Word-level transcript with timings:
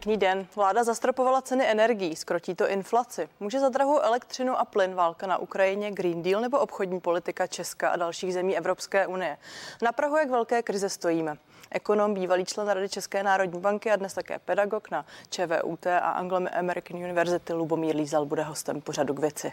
Pěkný 0.00 0.16
den. 0.16 0.46
Vláda 0.56 0.84
zastropovala 0.84 1.42
ceny 1.42 1.70
energií, 1.70 2.16
skrotí 2.16 2.54
to 2.54 2.68
inflaci. 2.68 3.28
Může 3.40 3.60
za 3.60 3.68
drahou 3.68 3.98
elektřinu 3.98 4.58
a 4.58 4.64
plyn 4.64 4.94
válka 4.94 5.26
na 5.26 5.38
Ukrajině, 5.38 5.90
Green 5.90 6.22
Deal 6.22 6.40
nebo 6.40 6.58
obchodní 6.58 7.00
politika 7.00 7.46
Česka 7.46 7.88
a 7.88 7.96
dalších 7.96 8.34
zemí 8.34 8.56
Evropské 8.56 9.06
unie. 9.06 9.38
Na 9.82 9.92
Prahu, 9.92 10.16
jak 10.16 10.30
velké 10.30 10.62
krize 10.62 10.88
stojíme. 10.88 11.36
Ekonom, 11.70 12.14
bývalý 12.14 12.44
člen 12.44 12.68
Rady 12.68 12.88
České 12.88 13.22
národní 13.22 13.60
banky 13.60 13.90
a 13.90 13.96
dnes 13.96 14.14
také 14.14 14.38
pedagog 14.38 14.90
na 14.90 15.06
ČVUT 15.30 15.86
a 15.86 15.98
Anglo-American 15.98 16.96
University 16.96 17.52
Lubomír 17.52 17.96
Lízal 17.96 18.24
bude 18.24 18.42
hostem 18.42 18.80
pořadu 18.80 19.14
k 19.14 19.18
věci. 19.18 19.52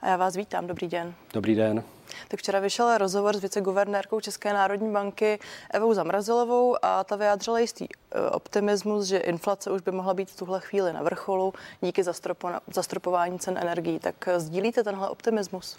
A 0.00 0.08
já 0.08 0.16
vás 0.16 0.36
vítám. 0.36 0.66
Dobrý 0.66 0.88
den. 0.88 1.14
Dobrý 1.32 1.54
den. 1.54 1.82
Tak 2.28 2.40
včera 2.40 2.60
vyšel 2.60 2.98
rozhovor 2.98 3.36
s 3.36 3.40
viceguvernérkou 3.40 4.20
České 4.20 4.52
národní 4.52 4.92
banky 4.92 5.38
Evou 5.70 5.94
Zamrazilovou 5.94 6.76
a 6.82 7.04
ta 7.04 7.16
vyjádřila 7.16 7.58
jistý 7.58 7.84
e, 7.84 8.30
optimismus, 8.30 9.06
že 9.06 9.18
inflace 9.18 9.70
už 9.70 9.82
by 9.82 9.90
mohla 9.92 10.14
být 10.14 10.30
v 10.30 10.36
tuhle 10.36 10.60
chvíli 10.60 10.92
na 10.92 11.02
vrcholu 11.02 11.54
díky 11.80 12.02
zastropování 12.72 13.38
cen 13.38 13.58
energií. 13.58 13.98
Tak 13.98 14.28
sdílíte 14.36 14.84
tenhle 14.84 15.08
optimismus? 15.08 15.76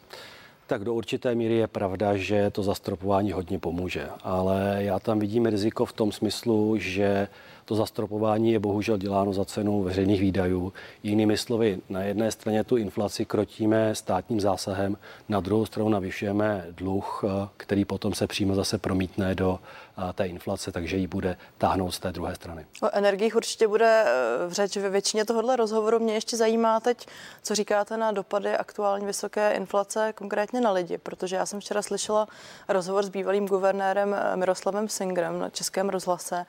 Tak 0.67 0.83
do 0.83 0.93
určité 0.93 1.35
míry 1.35 1.53
je 1.53 1.67
pravda, 1.67 2.17
že 2.17 2.49
to 2.49 2.63
zastropování 2.63 3.31
hodně 3.31 3.59
pomůže, 3.59 4.09
ale 4.23 4.77
já 4.79 4.99
tam 4.99 5.19
vidím 5.19 5.45
riziko 5.45 5.85
v 5.85 5.93
tom 5.93 6.11
smyslu, 6.11 6.77
že 6.77 7.27
to 7.69 7.75
zastropování 7.75 8.51
je 8.51 8.59
bohužel 8.59 8.97
děláno 8.97 9.33
za 9.33 9.45
cenu 9.45 9.83
veřejných 9.83 10.21
výdajů. 10.21 10.73
Jinými 11.03 11.37
slovy, 11.37 11.79
na 11.89 12.03
jedné 12.03 12.31
straně 12.31 12.63
tu 12.63 12.77
inflaci 12.77 13.25
krotíme 13.25 13.95
státním 13.95 14.41
zásahem, 14.41 14.97
na 15.29 15.39
druhou 15.39 15.65
stranu 15.65 15.89
navyšujeme 15.89 16.65
dluh, 16.71 17.23
eh, 17.23 17.47
který 17.57 17.85
potom 17.85 18.13
se 18.13 18.27
přímo 18.27 18.55
zase 18.55 18.77
promítne 18.77 19.35
do 19.35 19.59
eh, 19.97 20.13
té 20.13 20.27
inflace, 20.27 20.71
takže 20.71 20.97
ji 20.97 21.07
bude 21.07 21.37
táhnout 21.57 21.93
z 21.93 21.99
té 21.99 22.11
druhé 22.11 22.35
strany. 22.35 22.65
O 22.81 22.89
energiích 22.91 23.35
určitě 23.35 23.67
bude 23.67 24.03
eh, 24.05 24.47
v 24.47 24.51
řeč 24.51 24.77
ve 24.77 24.89
většině 24.89 25.25
tohohle 25.25 25.55
rozhovoru. 25.55 25.99
Mě 25.99 26.13
ještě 26.13 26.37
zajímá 26.37 26.79
teď, 26.79 27.07
co 27.43 27.55
říkáte 27.55 27.97
na 27.97 28.11
dopady 28.11 28.57
aktuální 28.57 29.05
vysoké 29.05 29.51
inflace 29.51 30.13
konkrétně 30.15 30.61
na 30.61 30.71
lidi, 30.71 30.97
protože 30.97 31.35
já 31.35 31.45
jsem 31.45 31.59
včera 31.59 31.81
slyšela 31.81 32.27
rozhovor 32.67 33.03
s 33.03 33.09
bývalým 33.09 33.47
guvernérem 33.47 34.15
Miroslavem 34.35 34.89
Singrem 34.89 35.39
na 35.39 35.49
Českém 35.49 35.89
rozhlase 35.89 36.45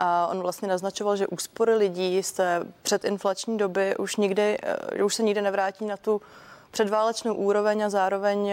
a 0.00 0.26
on 0.26 0.40
vlastně 0.40 0.59
naznačoval, 0.66 1.16
že 1.16 1.26
úspory 1.26 1.74
lidí 1.74 2.22
z 2.22 2.32
té 2.32 2.66
předinflační 2.82 3.58
doby 3.58 3.96
už, 3.96 4.16
nikdy, 4.16 4.58
uh, 4.98 5.04
už 5.04 5.14
se 5.14 5.22
nikdy 5.22 5.42
nevrátí 5.42 5.84
na 5.84 5.96
tu 5.96 6.22
předválečnou 6.70 7.34
úroveň 7.34 7.84
a 7.84 7.90
zároveň 7.90 8.38
uh, 8.38 8.52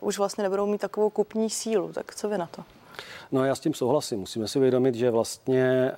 už 0.00 0.18
vlastně 0.18 0.42
nebudou 0.42 0.66
mít 0.66 0.80
takovou 0.80 1.10
kupní 1.10 1.50
sílu. 1.50 1.92
Tak 1.92 2.14
co 2.14 2.28
vy 2.28 2.38
na 2.38 2.46
to? 2.46 2.62
No 3.32 3.44
já 3.44 3.54
s 3.54 3.60
tím 3.60 3.74
souhlasím. 3.74 4.20
Musíme 4.20 4.48
si 4.48 4.58
uvědomit, 4.58 4.94
že 4.94 5.10
vlastně 5.10 5.92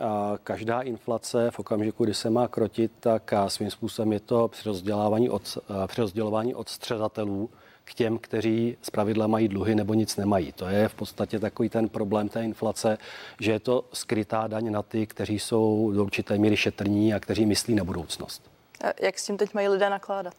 každá 0.44 0.80
inflace 0.80 1.50
v 1.50 1.58
okamžiku, 1.58 2.04
kdy 2.04 2.14
se 2.14 2.30
má 2.30 2.48
krotit, 2.48 2.92
tak 3.00 3.34
svým 3.48 3.70
způsobem 3.70 4.12
je 4.12 4.20
to 4.20 4.48
přerozdělování 4.48 5.30
od, 5.30 5.58
přerozdělování 5.86 6.54
od 6.54 6.68
středatelů 6.68 7.50
k 7.84 7.94
těm, 7.94 8.18
kteří 8.18 8.76
z 8.82 8.90
pravidla 8.90 9.26
mají 9.26 9.48
dluhy 9.48 9.74
nebo 9.74 9.94
nic 9.94 10.16
nemají. 10.16 10.52
To 10.52 10.66
je 10.66 10.88
v 10.88 10.94
podstatě 10.94 11.38
takový 11.38 11.68
ten 11.68 11.88
problém 11.88 12.28
té 12.28 12.44
inflace, 12.44 12.98
že 13.40 13.52
je 13.52 13.60
to 13.60 13.84
skrytá 13.92 14.46
daň 14.46 14.72
na 14.72 14.82
ty, 14.82 15.06
kteří 15.06 15.38
jsou 15.38 15.92
do 15.94 16.04
určité 16.04 16.38
míry 16.38 16.56
šetrní 16.56 17.14
a 17.14 17.20
kteří 17.20 17.46
myslí 17.46 17.74
na 17.74 17.84
budoucnost. 17.84 18.50
A 18.84 19.04
jak 19.04 19.18
s 19.18 19.26
tím 19.26 19.36
teď 19.36 19.54
mají 19.54 19.68
lidé 19.68 19.90
nakládat? 19.90 20.34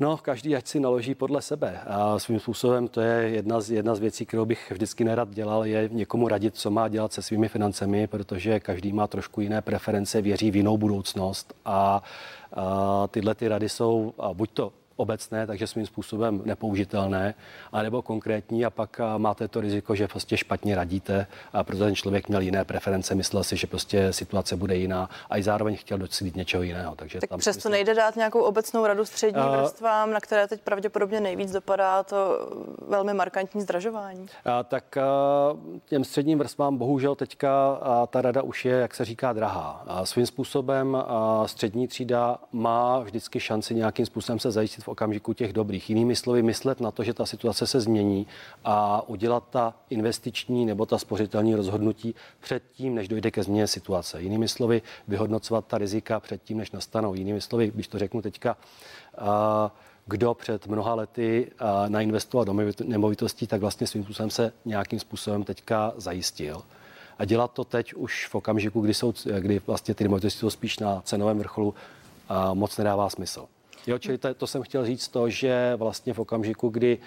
No, 0.00 0.16
každý 0.16 0.56
ať 0.56 0.66
si 0.66 0.80
naloží 0.80 1.14
podle 1.14 1.42
sebe. 1.42 1.80
A 1.86 2.18
svým 2.18 2.40
způsobem 2.40 2.88
to 2.88 3.00
je 3.00 3.28
jedna 3.28 3.60
z, 3.60 3.70
jedna 3.70 3.94
z 3.94 3.98
věcí, 3.98 4.26
kterou 4.26 4.44
bych 4.44 4.70
vždycky 4.70 5.04
nerad 5.04 5.28
dělal, 5.30 5.66
je 5.66 5.88
někomu 5.92 6.28
radit, 6.28 6.56
co 6.56 6.70
má 6.70 6.88
dělat 6.88 7.12
se 7.12 7.22
svými 7.22 7.48
financemi, 7.48 8.06
protože 8.06 8.60
každý 8.60 8.92
má 8.92 9.06
trošku 9.06 9.40
jiné 9.40 9.62
preference, 9.62 10.22
věří 10.22 10.50
v 10.50 10.56
jinou 10.56 10.78
budoucnost 10.78 11.54
a, 11.64 12.02
a 12.52 13.06
tyhle 13.08 13.34
ty 13.34 13.48
rady 13.48 13.68
jsou 13.68 14.14
a 14.18 14.34
buď 14.34 14.50
to 14.50 14.72
obecné, 15.00 15.46
takže 15.46 15.66
svým 15.66 15.86
způsobem 15.86 16.42
nepoužitelné, 16.44 17.34
anebo 17.72 18.02
konkrétní 18.02 18.64
a 18.64 18.70
pak 18.70 19.00
máte 19.16 19.48
to 19.48 19.60
riziko, 19.60 19.94
že 19.94 20.08
prostě 20.08 20.36
špatně 20.36 20.74
radíte, 20.74 21.26
a 21.52 21.64
protože 21.64 21.84
ten 21.84 21.94
člověk 21.94 22.28
měl 22.28 22.40
jiné 22.40 22.64
preference, 22.64 23.14
myslel 23.14 23.44
si, 23.44 23.56
že 23.56 23.66
prostě 23.66 24.12
situace 24.12 24.56
bude 24.56 24.76
jiná 24.76 25.10
a 25.30 25.38
i 25.38 25.42
zároveň 25.42 25.76
chtěl 25.76 25.98
docílit 25.98 26.36
něčeho 26.36 26.62
jiného. 26.62 26.96
Takže 26.96 27.20
tak 27.20 27.30
tam 27.30 27.38
přesto 27.38 27.58
myslím... 27.58 27.72
nejde 27.72 27.94
dát 27.94 28.16
nějakou 28.16 28.40
obecnou 28.40 28.86
radu 28.86 29.04
středním 29.04 29.44
uh, 29.44 29.56
vrstvám, 29.56 30.10
na 30.10 30.20
které 30.20 30.48
teď 30.48 30.60
pravděpodobně 30.60 31.20
nejvíc 31.20 31.50
dopadá 31.52 32.02
to 32.02 32.48
velmi 32.88 33.14
markantní 33.14 33.60
zdražování. 33.60 34.20
Uh, 34.20 34.26
tak 34.68 34.84
uh, 34.96 35.60
těm 35.86 36.04
středním 36.04 36.38
vrstvám 36.38 36.76
bohužel 36.76 37.14
teďka 37.14 37.72
uh, 37.72 38.06
ta 38.06 38.22
rada 38.22 38.42
už 38.42 38.64
je, 38.64 38.74
jak 38.74 38.94
se 38.94 39.04
říká, 39.04 39.32
drahá. 39.32 39.84
Uh, 39.90 40.02
svým 40.02 40.26
způsobem 40.26 40.94
uh, 40.94 41.46
střední 41.46 41.88
třída 41.88 42.38
má 42.52 42.98
vždycky 42.98 43.40
šanci 43.40 43.74
nějakým 43.74 44.06
způsobem 44.06 44.38
se 44.38 44.50
zajistit 44.50 44.84
v 44.84 44.88
okamžiku 44.90 45.32
těch 45.32 45.52
dobrých. 45.52 45.90
Jinými 45.90 46.16
slovy, 46.16 46.42
myslet 46.42 46.80
na 46.80 46.90
to, 46.90 47.04
že 47.04 47.14
ta 47.14 47.26
situace 47.26 47.66
se 47.66 47.80
změní 47.80 48.26
a 48.64 49.08
udělat 49.08 49.44
ta 49.50 49.74
investiční 49.90 50.66
nebo 50.66 50.86
ta 50.86 50.98
spořitelní 50.98 51.54
rozhodnutí 51.54 52.14
předtím, 52.40 52.94
než 52.94 53.08
dojde 53.08 53.30
ke 53.30 53.42
změně 53.42 53.66
situace. 53.66 54.22
Jinými 54.22 54.48
slovy, 54.48 54.82
vyhodnocovat 55.08 55.66
ta 55.66 55.78
rizika 55.78 56.20
předtím, 56.20 56.58
než 56.58 56.70
nastanou. 56.70 57.14
Jinými 57.14 57.40
slovy, 57.40 57.70
když 57.74 57.88
to 57.88 57.98
řeknu 57.98 58.22
teďka, 58.22 58.56
kdo 60.06 60.34
před 60.34 60.66
mnoha 60.66 60.94
lety 60.94 61.52
nainvestoval 61.88 62.44
do 62.44 62.54
nemovitostí, 62.84 63.46
tak 63.46 63.60
vlastně 63.60 63.86
svým 63.86 64.04
způsobem 64.04 64.30
se 64.30 64.52
nějakým 64.64 65.00
způsobem 65.00 65.44
teďka 65.44 65.92
zajistil. 65.96 66.62
A 67.18 67.24
dělat 67.24 67.52
to 67.52 67.64
teď 67.64 67.94
už 67.94 68.26
v 68.26 68.34
okamžiku, 68.34 68.80
kdy, 68.80 68.94
jsou, 68.94 69.12
kdy 69.38 69.60
vlastně 69.66 69.94
ty 69.94 70.04
nemovitosti 70.04 70.38
jsou 70.38 70.50
spíš 70.50 70.78
na 70.78 71.00
cenovém 71.00 71.38
vrcholu, 71.38 71.74
moc 72.54 72.76
nedává 72.76 73.10
smysl. 73.10 73.46
Jo, 73.86 73.98
čili 73.98 74.18
to, 74.18 74.34
to 74.34 74.46
jsem 74.46 74.62
chtěl 74.62 74.86
říct 74.86 75.08
to, 75.08 75.30
že 75.30 75.72
vlastně 75.76 76.14
v 76.14 76.18
okamžiku, 76.18 76.68
kdy 76.68 76.98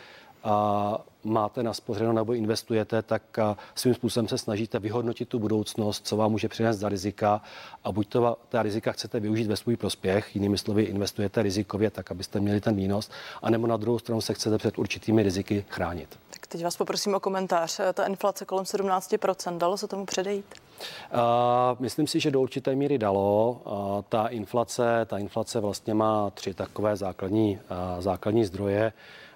a 0.43 0.97
máte 1.23 1.63
naspořeno 1.63 2.13
nebo 2.13 2.33
investujete, 2.33 3.01
tak 3.01 3.39
svým 3.75 3.93
způsobem 3.93 4.27
se 4.27 4.37
snažíte 4.37 4.79
vyhodnotit 4.79 5.29
tu 5.29 5.39
budoucnost, 5.39 6.07
co 6.07 6.17
vám 6.17 6.31
může 6.31 6.49
přinést 6.49 6.77
za 6.77 6.89
rizika 6.89 7.41
a 7.83 7.91
buď 7.91 8.07
to 8.07 8.37
ta 8.49 8.63
rizika 8.63 8.91
chcete 8.91 9.19
využít 9.19 9.47
ve 9.47 9.55
svůj 9.55 9.75
prospěch, 9.75 10.35
jinými 10.35 10.57
slovy 10.57 10.83
investujete 10.83 11.43
rizikově 11.43 11.89
tak, 11.89 12.11
abyste 12.11 12.39
měli 12.39 12.61
ten 12.61 12.75
výnos, 12.75 13.09
anebo 13.41 13.67
na 13.67 13.77
druhou 13.77 13.99
stranu 13.99 14.21
se 14.21 14.33
chcete 14.33 14.57
před 14.57 14.77
určitými 14.77 15.23
riziky 15.23 15.65
chránit. 15.69 16.19
Teď 16.53 16.63
vás 16.63 16.77
poprosím 16.77 17.15
o 17.15 17.19
komentář. 17.19 17.79
Ta 17.93 18.05
inflace 18.05 18.45
kolem 18.45 18.65
17%, 18.65 19.57
dalo 19.57 19.77
se 19.77 19.87
tomu 19.87 20.05
předejít? 20.05 20.45
Uh, 21.13 21.19
myslím 21.79 22.07
si, 22.07 22.19
že 22.19 22.31
do 22.31 22.41
určité 22.41 22.75
míry 22.75 22.97
dalo. 22.97 23.61
Uh, 23.65 24.01
ta 24.09 24.27
inflace, 24.27 25.05
ta 25.05 25.17
inflace 25.17 25.59
vlastně 25.59 25.93
má 25.93 26.29
tři 26.29 26.53
takové 26.53 26.95
základní, 26.95 27.59
uh, 27.95 28.01
základní 28.01 28.45
zdroje. 28.45 28.93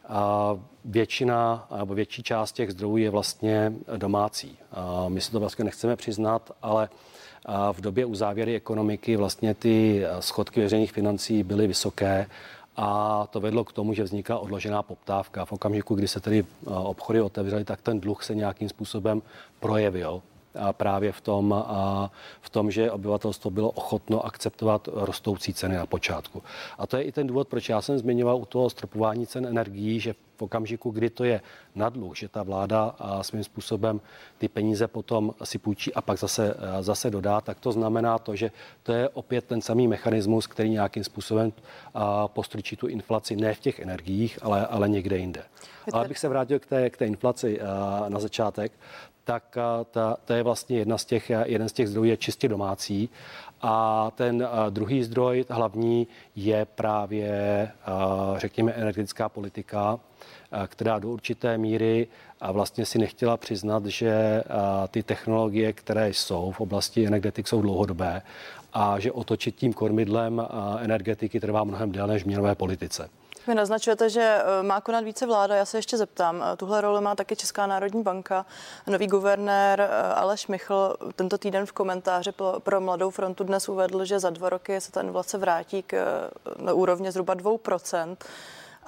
A 0.08 0.58
většina 0.86 1.68
nebo 1.78 1.96
větší 1.96 2.24
část 2.24 2.52
těch 2.52 2.72
zdrojů 2.72 2.98
je 2.98 3.10
vlastně 3.10 3.74
domácí. 3.98 4.58
A 4.72 5.06
my 5.10 5.22
si 5.22 5.32
to 5.32 5.40
vlastně 5.40 5.66
nechceme 5.66 5.96
přiznat, 5.96 6.52
ale 6.62 6.90
v 7.72 7.82
době 7.82 8.06
uzávěry 8.06 8.56
ekonomiky 8.56 9.16
vlastně 9.16 9.54
ty 9.54 10.04
schodky 10.20 10.62
veřejných 10.62 10.92
financí 10.92 11.44
byly 11.44 11.68
vysoké 11.68 12.28
a 12.78 13.28
to 13.30 13.40
vedlo 13.40 13.64
k 13.64 13.74
tomu, 13.74 13.94
že 13.94 14.04
vznikla 14.04 14.40
odložená 14.40 14.84
poptávka. 14.84 15.46
V 15.46 15.52
okamžiku, 15.52 15.96
kdy 15.96 16.08
se 16.08 16.20
tedy 16.20 16.46
obchody 16.66 17.22
otevřely, 17.22 17.66
tak 17.66 17.82
ten 17.82 18.00
dluh 18.00 18.24
se 18.24 18.36
nějakým 18.36 18.70
způsobem 18.70 19.22
projevil 19.60 20.22
právě 20.72 21.12
v 21.12 21.22
tom, 21.22 21.66
v 22.42 22.50
tom, 22.50 22.72
že 22.72 22.92
obyvatelstvo 22.92 23.52
bylo 23.52 23.70
ochotno 23.70 24.26
akceptovat 24.26 24.90
rostoucí 24.94 25.54
ceny 25.54 25.76
na 25.76 25.86
počátku. 25.86 26.44
A 26.78 26.88
to 26.88 26.98
je 26.98 27.04
i 27.04 27.12
ten 27.12 27.28
důvod, 27.28 27.48
proč 27.48 27.70
já 27.70 27.82
jsem 27.82 27.98
zmiňoval 28.00 28.38
u 28.38 28.46
toho 28.46 28.70
stropování 28.70 29.28
cen 29.28 29.46
energií, 29.46 30.00
že 30.00 30.16
v 30.38 30.42
okamžiku, 30.42 30.92
kdy 30.92 31.10
to 31.10 31.24
je 31.24 31.42
na 31.76 31.90
dluh, 31.90 32.16
že 32.16 32.28
ta 32.28 32.44
vláda 32.44 32.96
svým 33.22 33.44
způsobem 33.44 34.02
ty 34.38 34.48
peníze 34.48 34.88
potom 34.88 35.34
si 35.44 35.58
půjčí 35.58 35.94
a 35.94 36.02
pak 36.02 36.20
zase, 36.20 36.56
zase 36.82 37.10
dodá, 37.10 37.42
tak 37.42 37.60
to 37.60 37.72
znamená 37.72 38.20
to, 38.20 38.36
že 38.36 38.52
to 38.84 38.94
je 38.94 39.10
opět 39.10 39.46
ten 39.46 39.62
samý 39.62 39.88
mechanismus, 39.88 40.48
který 40.48 40.70
nějakým 40.70 41.04
způsobem 41.04 41.54
postrčí 42.28 42.76
tu 42.76 42.88
inflaci 42.88 43.36
ne 43.36 43.54
v 43.54 43.60
těch 43.60 43.80
energiích, 43.80 44.40
ale, 44.42 44.68
ale 44.68 44.90
někde 44.90 45.18
jinde. 45.18 45.44
Ale 45.94 46.06
abych 46.06 46.20
se 46.20 46.30
vrátil 46.30 46.60
k 46.60 46.66
té, 46.66 46.90
k 46.90 46.98
té 46.98 47.06
inflaci 47.06 47.60
na 48.08 48.20
začátek, 48.20 48.72
tak 49.28 49.58
eh, 49.58 49.86
ta, 49.92 50.18
to 50.26 50.34
je 50.34 50.44
vlastně 50.44 50.78
jedna 50.78 50.98
z 50.98 51.06
těch, 51.06 51.30
eh, 51.30 51.44
jeden 51.48 51.70
z 51.70 51.74
těch 51.74 51.88
zdrojů 51.88 52.10
je 52.10 52.18
čistě 52.18 52.48
domácí. 52.48 53.10
A 53.62 54.12
ten 54.16 54.42
eh, 54.42 54.72
druhý 54.72 55.04
zdroj 55.04 55.46
hlavní 55.50 56.08
je 56.36 56.66
právě, 56.66 57.32
řekněme, 58.38 58.72
energetická 58.72 59.30
politika, 59.30 60.00
která 60.68 61.00
do 61.00 61.10
určité 61.10 61.58
míry 61.58 62.08
vlastně 62.52 62.86
si 62.86 63.00
nechtěla 63.00 63.38
přiznat, 63.38 63.86
že 63.86 64.44
ty 64.88 65.04
technologie, 65.04 65.74
které 65.74 66.10
jsou 66.10 66.52
v 66.52 66.62
oblasti 66.62 67.08
energetik, 67.08 67.48
jsou 67.48 67.62
dlouhodobé 67.62 68.22
a 68.74 69.00
že 69.00 69.12
otočit 69.12 69.56
tím 69.56 69.74
kormidlem 69.74 70.48
energetiky 70.80 71.40
trvá 71.40 71.64
mnohem 71.64 71.92
déle 71.92 72.08
než 72.08 72.24
v 72.24 72.26
měnové 72.26 72.56
politice. 72.56 73.10
Vy 73.48 73.56
naznačujete, 73.56 74.10
že 74.10 74.40
má 74.62 74.82
konat 74.82 75.04
více 75.04 75.26
vláda. 75.26 75.56
Já 75.56 75.66
se 75.66 75.78
ještě 75.78 75.98
zeptám. 75.98 76.44
Tuhle 76.58 76.82
roli 76.82 77.02
má 77.02 77.16
taky 77.16 77.36
Česká 77.36 77.68
národní 77.68 78.04
banka. 78.04 78.46
Nový 78.88 79.08
guvernér 79.08 79.90
Aleš 80.16 80.48
Michl 80.48 80.96
tento 81.16 81.38
týden 81.38 81.66
v 81.66 81.72
komentáři 81.72 82.32
pro 82.60 82.82
Mladou 82.82 83.10
frontu 83.10 83.44
dnes 83.44 83.70
uvedl, 83.70 84.06
že 84.06 84.20
za 84.20 84.30
dva 84.30 84.50
roky 84.50 84.82
se 84.82 84.92
ta 84.92 85.02
inflace 85.02 85.38
vrátí 85.38 85.84
k 85.84 85.98
na 86.60 86.74
úrovně 86.74 87.12
zhruba 87.12 87.36
2% 87.36 88.18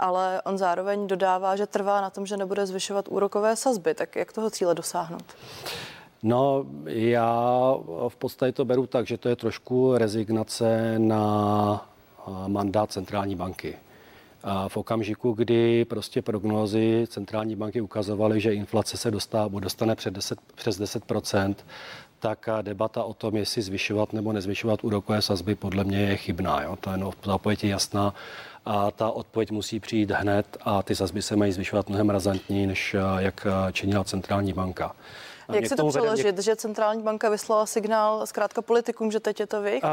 ale 0.02 0.42
on 0.46 0.58
zároveň 0.58 1.08
dodává, 1.08 1.56
že 1.56 1.68
trvá 1.68 2.02
na 2.02 2.10
tom, 2.10 2.26
že 2.26 2.38
nebude 2.38 2.66
zvyšovat 2.66 3.06
úrokové 3.08 3.56
sazby. 3.56 3.94
Tak 3.94 4.16
jak 4.16 4.34
toho 4.34 4.50
cíle 4.50 4.76
dosáhnout? 4.76 5.24
No, 6.24 6.66
já 6.86 7.76
v 8.08 8.16
podstatě 8.16 8.52
to 8.52 8.66
beru 8.66 8.88
tak, 8.88 9.08
že 9.08 9.18
to 9.18 9.30
je 9.30 9.36
trošku 9.36 9.98
rezignace 9.98 11.00
na 11.00 11.86
mandát 12.48 12.92
centrální 12.92 13.36
banky. 13.36 13.78
A 14.44 14.70
v 14.70 14.78
okamžiku, 14.78 15.32
kdy 15.32 15.86
prostě 15.86 16.22
prognózy 16.22 17.06
centrální 17.10 17.56
banky 17.56 17.82
ukazovaly, 17.82 18.42
že 18.42 18.54
inflace 18.54 18.98
se 18.98 19.12
dostá, 19.12 19.50
dostane 19.60 19.96
před 19.96 20.14
10, 20.14 20.40
přes 20.56 20.80
10% 20.80 21.56
tak 22.20 22.50
debata 22.62 23.04
o 23.04 23.14
tom, 23.14 23.36
jestli 23.36 23.62
zvyšovat 23.62 24.14
nebo 24.14 24.34
nezvyšovat 24.34 24.84
úrokové 24.84 25.22
sazby, 25.22 25.56
podle 25.56 25.84
mě 25.84 26.00
je 26.00 26.18
chybná. 26.18 26.62
Jo? 26.62 26.76
To 26.76 26.92
je 26.92 26.98
no, 26.98 27.12
zápověď 27.26 27.64
je 27.64 27.70
jasná 27.70 28.14
a 28.66 28.92
ta 28.92 29.12
odpověď 29.12 29.52
musí 29.52 29.80
přijít 29.80 30.12
hned 30.12 30.58
a 30.62 30.84
ty 30.84 30.96
sazby 30.96 31.22
se 31.22 31.36
mají 31.36 31.52
zvyšovat 31.52 31.90
mnohem 31.90 32.10
razantněji, 32.10 32.68
než 32.68 32.96
jak 33.18 33.48
činila 33.72 34.04
centrální 34.04 34.54
banka. 34.54 34.96
Jak 35.50 35.68
se 35.68 35.76
to 35.76 35.88
přeložit, 35.88 36.36
něk... 36.36 36.40
že 36.40 36.56
centrální 36.56 37.04
banka 37.04 37.30
vyslala 37.30 37.66
signál 37.66 38.28
zkrátka 38.28 38.62
politikům, 38.62 39.12
že 39.12 39.20
teď 39.20 39.40
je 39.40 39.48
to 39.48 39.62
vy? 39.62 39.82
Uh, 39.82 39.90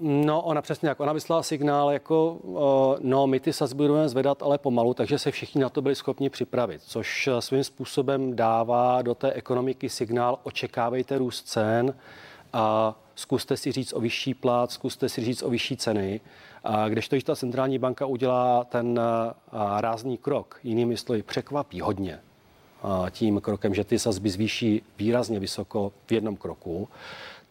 no, 0.00 0.42
ona 0.42 0.62
přesně 0.62 0.88
jak. 0.88 1.00
Ona 1.00 1.12
vyslala 1.12 1.42
signál 1.42 1.90
jako, 1.90 2.32
uh, 2.32 2.60
no, 3.00 3.26
my 3.26 3.40
ty 3.40 3.52
sazby 3.52 3.88
budeme 3.88 4.08
zvedat, 4.08 4.42
ale 4.42 4.58
pomalu, 4.58 4.94
takže 4.94 5.18
se 5.18 5.30
všichni 5.30 5.60
na 5.60 5.68
to 5.68 5.82
byli 5.82 5.94
schopni 5.94 6.30
připravit, 6.30 6.82
což 6.82 7.28
svým 7.40 7.64
způsobem 7.64 8.36
dává 8.36 9.02
do 9.02 9.14
té 9.14 9.32
ekonomiky 9.32 9.88
signál, 9.88 10.38
očekávejte 10.42 11.18
růst 11.18 11.42
cen 11.42 11.94
a 12.52 12.94
zkuste 13.14 13.56
si 13.56 13.72
říct 13.72 13.92
o 13.92 14.00
vyšší 14.00 14.34
plat, 14.34 14.70
zkuste 14.70 15.08
si 15.08 15.24
říct 15.24 15.42
o 15.42 15.50
vyšší 15.50 15.76
ceny. 15.76 16.20
A 16.64 16.88
když 16.88 17.08
to, 17.08 17.16
ta 17.24 17.36
centrální 17.36 17.78
banka 17.78 18.06
udělá 18.06 18.64
ten 18.64 19.00
rázný 19.80 20.18
krok, 20.18 20.60
jinými 20.62 20.96
slovy 20.96 21.22
překvapí 21.22 21.80
hodně, 21.80 22.20
tím 23.10 23.40
krokem, 23.40 23.74
že 23.74 23.84
ty 23.84 23.98
sazby 23.98 24.30
zvýší 24.30 24.82
výrazně 24.98 25.40
vysoko 25.40 25.92
v 26.06 26.12
jednom 26.12 26.36
kroku, 26.36 26.88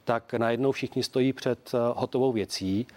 tak 0.04 0.33
najednou 0.33 0.72
všichni 0.72 1.04
stojí 1.04 1.33
před 1.33 1.72
hotovou 1.95 2.31
věcí 2.31 2.88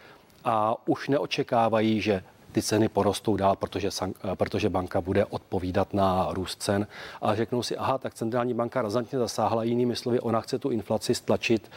a 0.44 0.88
už 0.88 1.08
neočekávají, 1.08 2.00
že 2.00 2.22
ty 2.54 2.62
ceny 2.62 2.88
porostou 2.88 3.36
dál, 3.36 3.56
protože, 3.56 3.88
eh, 4.02 4.36
protože 4.36 4.68
banka 4.70 5.00
bude 5.00 5.24
odpovídat 5.24 5.94
na 5.94 6.28
růst 6.30 6.62
cen. 6.62 6.86
A 7.22 7.34
řeknou 7.34 7.62
si, 7.62 7.76
aha, 7.76 7.98
tak 7.98 8.14
centrální 8.14 8.54
banka 8.54 8.82
razantně 8.82 9.18
zasáhla, 9.18 9.64
jinými 9.64 9.96
slovy, 9.96 10.20
ona 10.20 10.40
chce 10.40 10.58
tu 10.58 10.70
inflaci 10.70 11.14
stlačit 11.14 11.70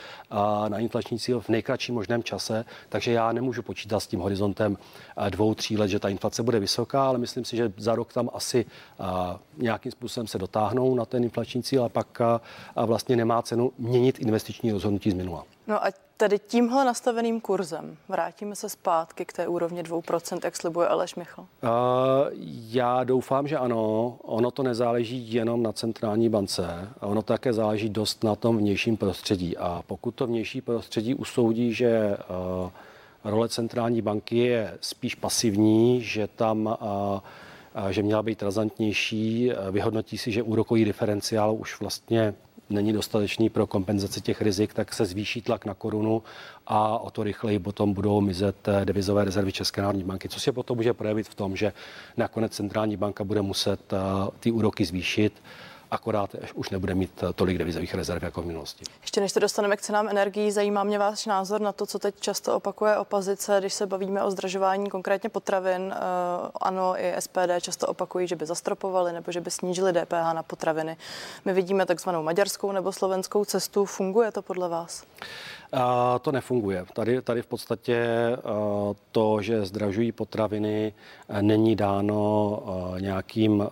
na 0.68 0.80
inflační 0.80 1.20
cíl 1.20 1.40
v 1.42 1.50
nejkratším 1.50 1.96
možném 1.96 2.24
čase, 2.24 2.66
takže 2.90 3.12
já 3.12 3.32
nemůžu 3.32 3.62
počítat 3.62 4.00
s 4.00 4.08
tím 4.08 4.20
horizontem 4.20 4.78
eh, 4.78 5.30
dvou, 5.30 5.54
tří 5.54 5.78
let, 5.78 5.88
že 5.88 6.00
ta 6.00 6.10
inflace 6.10 6.44
bude 6.44 6.60
vysoká, 6.60 7.08
ale 7.08 7.18
myslím 7.18 7.46
si, 7.46 7.58
že 7.58 7.74
za 7.78 7.96
rok 7.96 8.14
tam 8.14 8.30
asi 8.34 8.66
eh, 8.66 9.04
nějakým 9.58 9.92
způsobem 9.92 10.28
se 10.28 10.38
dotáhnou 10.38 10.96
na 10.96 11.06
ten 11.06 11.24
inflační 11.24 11.64
cíl 11.64 11.84
a 11.84 11.90
pak 11.90 12.22
vlastně 12.76 13.16
nemá 13.16 13.42
cenu 13.42 13.72
měnit 13.78 14.20
investiční 14.20 14.72
rozhodnutí 14.72 15.12
z 15.12 15.14
minula. 15.14 15.44
No 15.68 15.86
a 15.86 16.07
tedy 16.18 16.40
tímhle 16.40 16.86
nastaveným 16.86 17.42
kurzem 17.42 17.98
vrátíme 18.10 18.56
se 18.56 18.70
zpátky 18.70 19.26
k 19.26 19.34
té 19.34 19.48
úrovni 19.48 19.84
2%, 19.84 20.40
jak 20.44 20.56
slibuje 20.56 20.88
Aleš 20.88 21.16
Michl? 21.16 21.42
Uh, 21.42 21.70
já 22.70 23.04
doufám, 23.04 23.48
že 23.48 23.58
ano. 23.58 24.18
Ono 24.22 24.52
to 24.52 24.64
nezáleží 24.64 25.34
jenom 25.34 25.64
na 25.64 25.72
centrální 25.72 26.30
bance, 26.30 26.90
a 27.02 27.08
ono 27.08 27.22
také 27.22 27.54
záleží 27.54 27.90
dost 27.90 28.24
na 28.24 28.36
tom 28.36 28.58
vnějším 28.58 28.98
prostředí. 28.98 29.58
A 29.58 29.84
pokud 29.88 30.12
to 30.12 30.28
vnější 30.28 30.62
prostředí 30.62 31.16
usoudí, 31.16 31.74
že 31.74 32.18
uh, 32.64 32.70
role 33.24 33.50
centrální 33.50 34.02
banky 34.02 34.38
je 34.38 34.78
spíš 34.82 35.16
pasivní, 35.16 36.02
že 36.02 36.28
tam 36.28 36.66
uh, 36.66 37.20
že 37.90 38.04
měla 38.04 38.24
být 38.24 38.44
razantnější, 38.44 39.52
vyhodnotí 39.72 40.18
si, 40.18 40.32
že 40.32 40.44
úrokový 40.44 40.86
diferenciál 40.86 41.56
už 41.56 41.80
vlastně 41.80 42.34
není 42.70 42.94
dostatečný 42.94 43.50
pro 43.50 43.68
kompenzaci 43.68 44.22
těch 44.22 44.42
rizik, 44.42 44.74
tak 44.74 44.94
se 44.94 45.06
zvýší 45.06 45.42
tlak 45.42 45.66
na 45.66 45.74
korunu 45.74 46.24
a 46.68 47.00
o 47.00 47.12
to 47.12 47.24
rychleji 47.24 47.60
potom 47.60 47.94
budou 47.94 48.22
mizet 48.22 48.68
eh, 48.68 48.86
devizové 48.86 49.26
rezervy 49.26 49.52
České 49.52 49.82
národní 49.82 50.04
banky, 50.04 50.30
co 50.30 50.40
se 50.40 50.52
potom 50.52 50.78
může 50.78 50.94
projevit 50.94 51.28
v 51.28 51.36
tom, 51.36 51.56
že 51.56 51.74
nakonec 52.18 52.52
centrální 52.52 52.98
banka 52.98 53.24
bude 53.24 53.42
muset 53.42 53.94
eh, 53.94 53.98
ty 54.40 54.52
úroky 54.52 54.86
zvýšit 54.86 55.34
akorát 55.92 56.36
už 56.54 56.70
nebude 56.70 56.96
mít 56.96 57.24
tolik 57.36 57.58
devizových 57.58 57.96
rezerv 57.96 58.24
jako 58.24 58.42
v 58.42 58.46
minulosti. 58.46 58.84
Ještě 59.02 59.22
než 59.22 59.32
se 59.32 59.40
dostaneme 59.40 59.78
k 59.78 59.82
cenám 59.82 60.10
energií, 60.10 60.52
zajímá 60.52 60.84
mě 60.84 61.00
váš 61.00 61.26
názor 61.26 61.62
na 61.62 61.72
to, 61.72 61.86
co 61.86 62.00
teď 62.00 62.16
často 62.20 62.56
opakuje 62.56 62.98
opozice, 62.98 63.56
když 63.60 63.74
se 63.74 63.86
bavíme 63.86 64.24
o 64.24 64.32
zdražování 64.32 64.90
konkrétně 64.90 65.30
potravin. 65.30 65.94
Eh, 65.96 66.00
ano, 66.62 67.00
i 67.00 67.14
SPD 67.20 67.62
často 67.62 67.88
opakují, 67.88 68.28
že 68.28 68.36
by 68.36 68.46
zastropovali 68.46 69.14
nebo 69.14 69.32
že 69.32 69.42
by 69.42 69.52
snížili 69.52 69.94
DPH 69.94 70.34
na 70.34 70.44
potraviny. 70.44 70.98
My 71.46 71.54
vidíme 71.54 71.86
takzvanou 71.86 72.24
maďarskou 72.24 72.72
nebo 72.72 72.92
slovenskou 72.92 73.46
cestu. 73.46 73.86
Funguje 73.86 74.32
to 74.32 74.42
podle 74.42 74.70
vás? 74.70 75.04
A 75.74 76.20
to 76.20 76.32
nefunguje. 76.32 76.86
Tady, 76.94 77.22
tady 77.22 77.42
v 77.42 77.46
podstatě 77.46 78.08
to, 79.12 79.42
že 79.42 79.66
zdražují 79.66 80.12
potraviny, 80.12 80.94
není 81.42 81.76
dáno 81.76 82.60
nějakým 83.00 83.68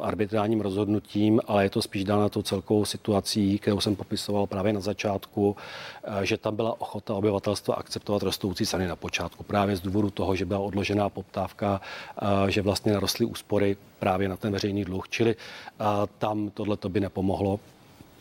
arbitrálním 0.00 0.60
rozhodnutím, 0.60 1.40
ale 1.46 1.64
je 1.64 1.70
to 1.70 1.82
spíš 1.82 2.04
dáno 2.04 2.28
tou 2.28 2.42
celkovou 2.42 2.84
situací, 2.84 3.58
kterou 3.58 3.80
jsem 3.80 3.96
popisoval 3.96 4.46
právě 4.46 4.72
na 4.72 4.80
začátku, 4.80 5.56
eh, 6.04 6.26
že 6.26 6.36
tam 6.36 6.56
byla 6.56 6.80
ochota 6.80 7.14
obyvatelstva 7.14 7.74
akceptovat 7.74 8.22
rostoucí 8.22 8.66
ceny 8.66 8.88
na 8.88 8.96
počátku. 8.96 9.44
Právě 9.44 9.76
z 9.76 9.80
důvodu 9.80 10.10
toho, 10.10 10.36
že 10.36 10.44
byla 10.44 10.60
odložená 10.60 11.08
poptávka, 11.08 11.80
eh, 12.22 12.50
že 12.50 12.62
vlastně 12.62 12.92
narostly 12.92 13.26
úspory 13.26 13.76
právě 13.98 14.28
na 14.28 14.36
ten 14.36 14.52
veřejný 14.52 14.84
dluh, 14.84 15.08
čili 15.08 15.36
eh, 15.36 15.84
tam 16.18 16.50
tohle 16.50 16.76
by 16.88 17.00
nepomohlo. 17.00 17.60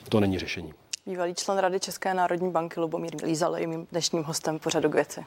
To 0.10 0.20
není 0.20 0.40
řešení. 0.40 0.74
Bývalý 1.06 1.36
člen 1.36 1.58
Rady 1.58 1.80
České 1.80 2.14
národní 2.14 2.52
banky 2.52 2.80
Lubomír 2.80 3.16
Lízal 3.24 3.58
je 3.58 3.68
mým 3.68 3.88
dnešním 3.92 4.24
hostem 4.24 4.60
pořadu 4.60 4.90
k 4.90 4.94
věci. 4.94 5.26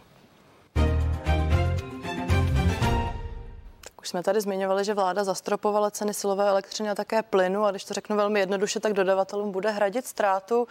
Už 4.07 4.11
jsme 4.11 4.23
tady 4.23 4.41
zmiňovali, 4.41 4.85
že 4.85 4.95
vláda 4.95 5.25
zastropovala 5.25 5.91
ceny 5.91 6.15
silové 6.15 6.49
elektřiny 6.49 6.91
a 6.91 6.95
také 6.95 7.23
plynu 7.23 7.65
a 7.65 7.71
když 7.71 7.85
to 7.85 7.95
řeknu 7.95 8.17
velmi 8.17 8.41
jednoduše, 8.41 8.81
tak 8.81 8.93
dodavatelům 8.93 9.53
bude 9.53 9.71
hradit 9.71 10.07
ztrátu. 10.07 10.69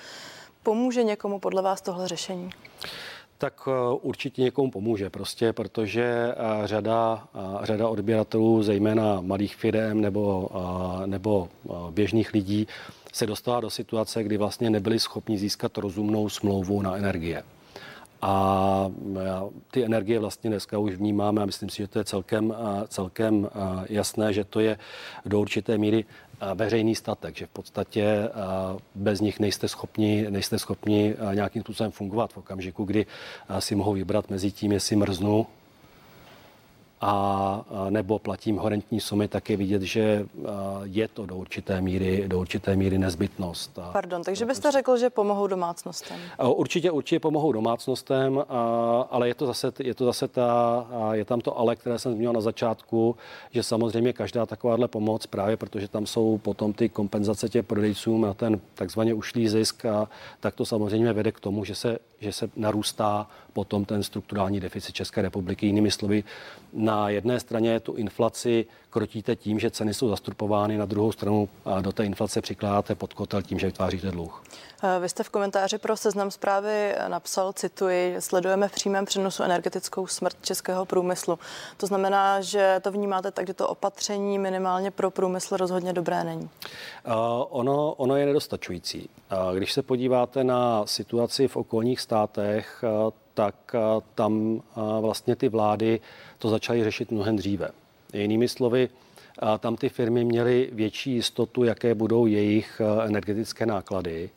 Pomůže 0.63 1.03
někomu 1.03 1.39
podle 1.39 1.61
vás 1.61 1.81
tohle 1.81 2.07
řešení? 2.07 2.49
Tak 3.37 3.53
eh, 3.67 3.71
určitě 4.01 4.41
někomu 4.41 4.71
pomůže, 4.71 5.09
prostě 5.09 5.53
protože 5.53 6.03
eh, 6.03 6.67
řada, 6.67 7.27
eh, 7.35 7.65
řada 7.65 7.87
odběratelů, 7.87 8.63
zejména 8.63 9.21
malých 9.21 9.55
firm 9.55 10.01
nebo, 10.01 10.49
nebo 11.05 11.49
běžných 11.91 12.33
lidí, 12.33 12.67
se 13.13 13.25
dostala 13.25 13.59
do 13.59 13.69
situace, 13.69 14.23
kdy 14.23 14.37
vlastně 14.37 14.69
nebyli 14.69 14.99
schopni 14.99 15.37
získat 15.37 15.77
rozumnou 15.77 16.29
smlouvu 16.29 16.81
na 16.81 16.97
energie. 16.97 17.43
A 18.27 18.91
ty 19.71 19.85
energie 19.85 20.19
vlastně 20.19 20.49
dneska 20.49 20.77
už 20.77 20.95
vnímáme 20.95 21.41
a 21.41 21.45
myslím 21.45 21.69
si, 21.69 21.77
že 21.77 21.87
to 21.87 21.99
je 21.99 22.05
celkem, 22.05 22.53
celkem 22.87 23.49
jasné, 23.89 24.33
že 24.33 24.43
to 24.43 24.59
je 24.59 24.77
do 25.25 25.39
určité 25.39 25.77
míry 25.77 26.05
veřejný 26.55 26.95
statek, 26.95 27.35
že 27.35 27.45
v 27.45 27.49
podstatě 27.49 28.29
bez 28.95 29.21
nich 29.21 29.39
nejste 29.39 29.67
schopni, 29.67 30.25
nejste 30.29 30.59
schopni 30.59 31.15
nějakým 31.33 31.61
způsobem 31.61 31.91
fungovat 31.91 32.33
v 32.33 32.37
okamžiku, 32.37 32.83
kdy 32.83 33.05
si 33.59 33.75
mohou 33.75 33.93
vybrat 33.93 34.29
mezi 34.29 34.51
tím, 34.51 34.71
jestli 34.71 34.95
mrznu 34.95 35.47
a 37.07 37.65
nebo 37.89 38.19
platím 38.19 38.57
horentní 38.57 38.99
sumy, 38.99 39.27
tak 39.27 39.49
je 39.49 39.57
vidět, 39.57 39.81
že 39.81 40.25
je 40.83 41.07
to 41.07 41.25
do 41.25 41.35
určité 41.35 41.81
míry, 41.81 42.23
do 42.27 42.39
určité 42.39 42.75
míry 42.75 42.97
nezbytnost. 42.97 43.79
Pardon, 43.91 44.23
takže 44.23 44.45
byste 44.45 44.71
řekl, 44.71 44.97
že 44.97 45.09
pomohou 45.09 45.47
domácnostem? 45.47 46.17
Určitě, 46.47 46.91
určitě 46.91 47.19
pomohou 47.19 47.51
domácnostem, 47.51 48.43
ale 49.09 49.27
je 49.27 49.35
to 49.35 49.45
zase, 49.45 49.71
je 49.79 49.95
to 49.95 50.05
zase 50.05 50.27
ta, 50.27 50.87
je 51.11 51.25
tam 51.25 51.41
to 51.41 51.59
ale, 51.59 51.75
které 51.75 51.99
jsem 51.99 52.13
zmínil 52.13 52.33
na 52.33 52.41
začátku, 52.41 53.15
že 53.51 53.63
samozřejmě 53.63 54.13
každá 54.13 54.45
takováhle 54.45 54.87
pomoc, 54.87 55.25
právě 55.25 55.57
protože 55.57 55.87
tam 55.87 56.05
jsou 56.05 56.37
potom 56.37 56.73
ty 56.73 56.89
kompenzace 56.89 57.49
těch 57.49 57.65
prodejcům 57.65 58.21
na 58.21 58.33
ten 58.33 58.59
takzvaně 58.75 59.13
ušlý 59.13 59.47
zisk, 59.47 59.85
a 59.85 60.09
tak 60.39 60.55
to 60.55 60.65
samozřejmě 60.65 61.13
vede 61.13 61.31
k 61.31 61.39
tomu, 61.39 61.65
že 61.65 61.75
se, 61.75 61.97
že 62.19 62.31
se 62.31 62.49
narůstá 62.55 63.27
potom 63.53 63.85
ten 63.85 64.03
strukturální 64.03 64.59
deficit 64.59 64.95
České 64.95 65.21
republiky. 65.21 65.65
Jinými 65.65 65.91
slovy, 65.91 66.23
na 66.73 66.94
na 66.95 67.09
jedné 67.09 67.39
straně 67.39 67.79
tu 67.79 67.93
inflaci 67.93 68.65
krotíte 68.89 69.35
tím, 69.35 69.59
že 69.59 69.71
ceny 69.71 69.93
jsou 69.93 70.09
zastupovány, 70.09 70.77
na 70.77 70.85
druhou 70.85 71.11
stranu 71.11 71.49
do 71.81 71.91
té 71.91 72.05
inflace 72.05 72.41
přikládáte 72.41 72.95
pod 72.95 73.13
kotel 73.13 73.41
tím, 73.41 73.59
že 73.59 73.67
vytváříte 73.67 74.11
dluh. 74.11 74.43
Vy 74.99 75.09
jste 75.09 75.23
v 75.23 75.29
komentáři 75.29 75.77
pro 75.77 75.97
seznam 75.97 76.31
zprávy 76.31 76.95
napsal, 77.07 77.53
cituji, 77.53 78.15
sledujeme 78.19 78.67
v 78.67 78.71
přímém 78.71 79.05
přenosu 79.05 79.43
energetickou 79.43 80.07
smrt 80.07 80.35
českého 80.41 80.85
průmyslu. 80.85 81.39
To 81.77 81.87
znamená, 81.87 82.41
že 82.41 82.79
to 82.83 82.91
vnímáte 82.91 83.31
tak, 83.31 83.47
že 83.47 83.53
to 83.53 83.67
opatření 83.67 84.39
minimálně 84.39 84.91
pro 84.91 85.11
průmysl 85.11 85.57
rozhodně 85.57 85.93
dobré 85.93 86.23
není. 86.23 86.43
Uh, 86.43 87.13
ono, 87.49 87.93
ono 87.93 88.15
je 88.15 88.25
nedostačující. 88.25 89.09
Uh, 89.49 89.55
když 89.57 89.73
se 89.73 89.81
podíváte 89.81 90.43
na 90.43 90.85
situaci 90.85 91.47
v 91.47 91.57
okolních 91.57 92.01
státech, 92.01 92.83
uh, 93.05 93.11
tak 93.35 93.55
uh, 93.73 94.03
tam 94.15 94.33
uh, 94.33 94.61
vlastně 95.01 95.35
ty 95.35 95.49
vlády 95.49 95.99
to 96.37 96.49
začaly 96.49 96.83
řešit 96.83 97.11
mnohem 97.11 97.35
dříve. 97.35 97.69
Jinými 98.13 98.47
slovy, 98.47 98.89
uh, 98.89 99.57
tam 99.57 99.75
ty 99.75 99.89
firmy 99.89 100.23
měly 100.23 100.69
větší 100.73 101.11
jistotu, 101.11 101.63
jaké 101.63 101.95
budou 101.95 102.25
jejich 102.25 102.81
energetické 103.05 103.65
náklady. 103.65 104.29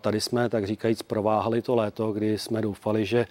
Tady 0.00 0.20
jsme, 0.20 0.48
tak 0.48 0.66
říkajíc, 0.66 1.02
prováhali 1.02 1.62
to 1.62 1.74
léto, 1.74 2.12
kdy 2.12 2.38
jsme 2.38 2.62
doufali, 2.62 3.06
že 3.06 3.26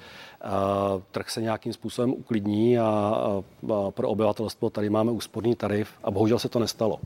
trh 1.11 1.29
se 1.29 1.41
nějakým 1.41 1.73
způsobem 1.73 2.11
uklidní 2.11 2.79
a 2.79 3.43
pro 3.89 4.09
obyvatelstvo 4.09 4.69
tady 4.69 4.89
máme 4.89 5.11
úsporný 5.11 5.55
tarif 5.55 5.89
a 6.03 6.11
bohužel 6.11 6.39
se 6.39 6.49
to 6.49 6.59
nestalo. 6.59 6.99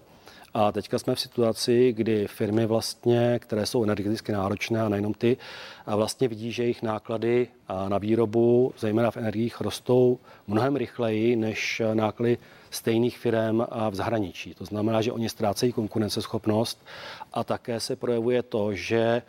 A 0.60 0.72
teďka 0.72 1.00
jsme 1.00 1.16
v 1.16 1.20
situaci, 1.20 1.94
kdy 1.94 2.28
firmy 2.28 2.66
vlastně, 2.66 3.40
které 3.40 3.66
jsou 3.66 3.84
energeticky 3.84 4.32
náročné 4.32 4.82
a 4.82 4.90
nejenom 4.90 5.14
ty, 5.14 5.38
a 5.86 5.96
vlastně 5.96 6.28
vidí, 6.28 6.52
že 6.52 6.64
jejich 6.64 6.84
náklady 6.84 7.48
na 7.88 7.98
výrobu, 7.98 8.74
zejména 8.80 9.12
v 9.12 9.18
energiích, 9.18 9.62
rostou 9.62 10.20
mnohem 10.48 10.76
rychleji 10.76 11.36
než 11.36 11.82
náklady 11.94 12.38
stejných 12.70 13.18
firm 13.18 13.62
v 13.90 13.96
zahraničí. 13.96 14.54
To 14.54 14.66
znamená, 14.66 15.02
že 15.02 15.12
oni 15.12 15.30
ztrácejí 15.30 15.74
konkurenceschopnost 15.74 16.86
a 17.34 17.44
také 17.44 17.80
se 17.80 17.96
projevuje 17.96 18.44
to, 18.44 18.74
že 18.74 19.22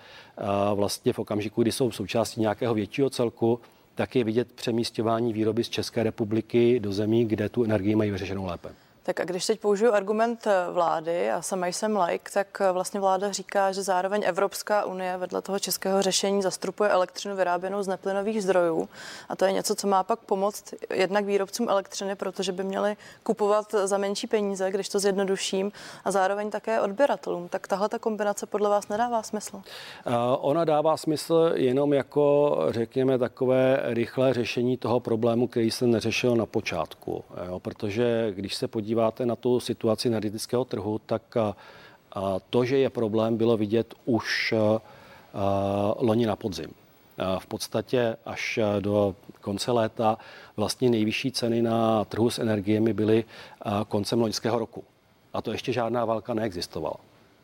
vlastně 0.74 1.12
v 1.12 1.18
okamžiku, 1.18 1.62
kdy 1.62 1.72
jsou 1.72 1.90
součástí 1.90 2.40
nějakého 2.40 2.74
většího 2.74 3.10
celku, 3.10 3.60
tak 3.94 4.16
je 4.16 4.24
vidět 4.24 4.52
přemístěvání 4.52 5.32
výroby 5.32 5.64
z 5.64 5.68
České 5.68 6.02
republiky 6.02 6.80
do 6.80 6.92
zemí, 6.92 7.24
kde 7.24 7.48
tu 7.48 7.64
energii 7.64 7.94
mají 7.94 8.10
vyřešenou 8.10 8.46
lépe. 8.46 8.68
Tak 9.08 9.20
a 9.20 9.24
když 9.24 9.46
teď 9.46 9.60
použiju 9.60 9.92
argument 9.92 10.46
eh, 10.46 10.72
vlády, 10.72 11.30
a 11.30 11.42
sama 11.42 11.66
jsem 11.66 11.96
like, 11.96 12.30
tak 12.32 12.60
eh, 12.60 12.72
vlastně 12.72 13.00
vláda 13.00 13.32
říká, 13.32 13.72
že 13.72 13.82
zároveň 13.82 14.22
Evropská 14.26 14.84
unie 14.84 15.16
vedle 15.16 15.42
toho 15.42 15.58
českého 15.58 16.02
řešení 16.02 16.42
zastrupuje 16.42 16.90
elektřinu 16.90 17.36
vyráběnou 17.36 17.82
z 17.82 17.88
neplynových 17.88 18.42
zdrojů. 18.42 18.88
A 19.28 19.36
to 19.36 19.44
je 19.44 19.52
něco, 19.52 19.74
co 19.74 19.86
má 19.86 20.02
pak 20.02 20.18
pomoct 20.18 20.74
jednak 20.94 21.24
výrobcům 21.24 21.68
elektřiny, 21.68 22.16
protože 22.16 22.52
by 22.52 22.64
měli 22.64 22.96
kupovat 23.22 23.74
za 23.84 23.98
menší 23.98 24.26
peníze, 24.26 24.70
když 24.70 24.88
to 24.88 24.98
zjednoduším, 24.98 25.72
a 26.04 26.10
zároveň 26.10 26.50
také 26.50 26.80
odběratelům. 26.80 27.48
Tak 27.48 27.68
tahle 27.68 27.88
ta 27.88 27.98
kombinace 27.98 28.46
podle 28.46 28.68
vás 28.70 28.88
nedává 28.88 29.22
smysl? 29.22 29.56
Uh, 29.56 29.62
ona 30.40 30.64
dává 30.64 30.96
smysl 30.96 31.52
jenom 31.54 31.92
jako, 31.92 32.56
řekněme, 32.70 33.18
takové 33.18 33.80
rychlé 33.82 34.34
řešení 34.34 34.76
toho 34.76 35.00
problému, 35.00 35.48
který 35.48 35.70
se 35.70 35.86
neřešil 35.86 36.36
na 36.36 36.46
počátku. 36.46 37.24
Jo? 37.46 37.60
Protože 37.60 38.32
když 38.34 38.54
se 38.54 38.68
podíváme 38.68 38.97
podíváte 38.98 39.26
na 39.26 39.36
tu 39.36 39.60
situaci 39.60 40.08
energetického 40.08 40.64
trhu, 40.64 40.98
tak 41.06 41.22
to, 42.50 42.64
že 42.64 42.78
je 42.78 42.90
problém, 42.90 43.36
bylo 43.36 43.56
vidět 43.56 43.94
už 44.04 44.54
loni 45.98 46.26
na 46.26 46.36
podzim. 46.36 46.74
V 47.38 47.46
podstatě 47.46 48.16
až 48.26 48.58
do 48.80 49.14
konce 49.40 49.72
léta 49.72 50.18
vlastně 50.56 50.90
nejvyšší 50.90 51.32
ceny 51.32 51.62
na 51.62 52.04
trhu 52.04 52.30
s 52.30 52.38
energiemi 52.38 52.92
byly 52.92 53.24
koncem 53.88 54.20
loňského 54.20 54.58
roku. 54.58 54.84
A 55.32 55.42
to 55.42 55.52
ještě 55.52 55.72
žádná 55.72 56.04
válka 56.04 56.34
neexistovala. 56.34 56.96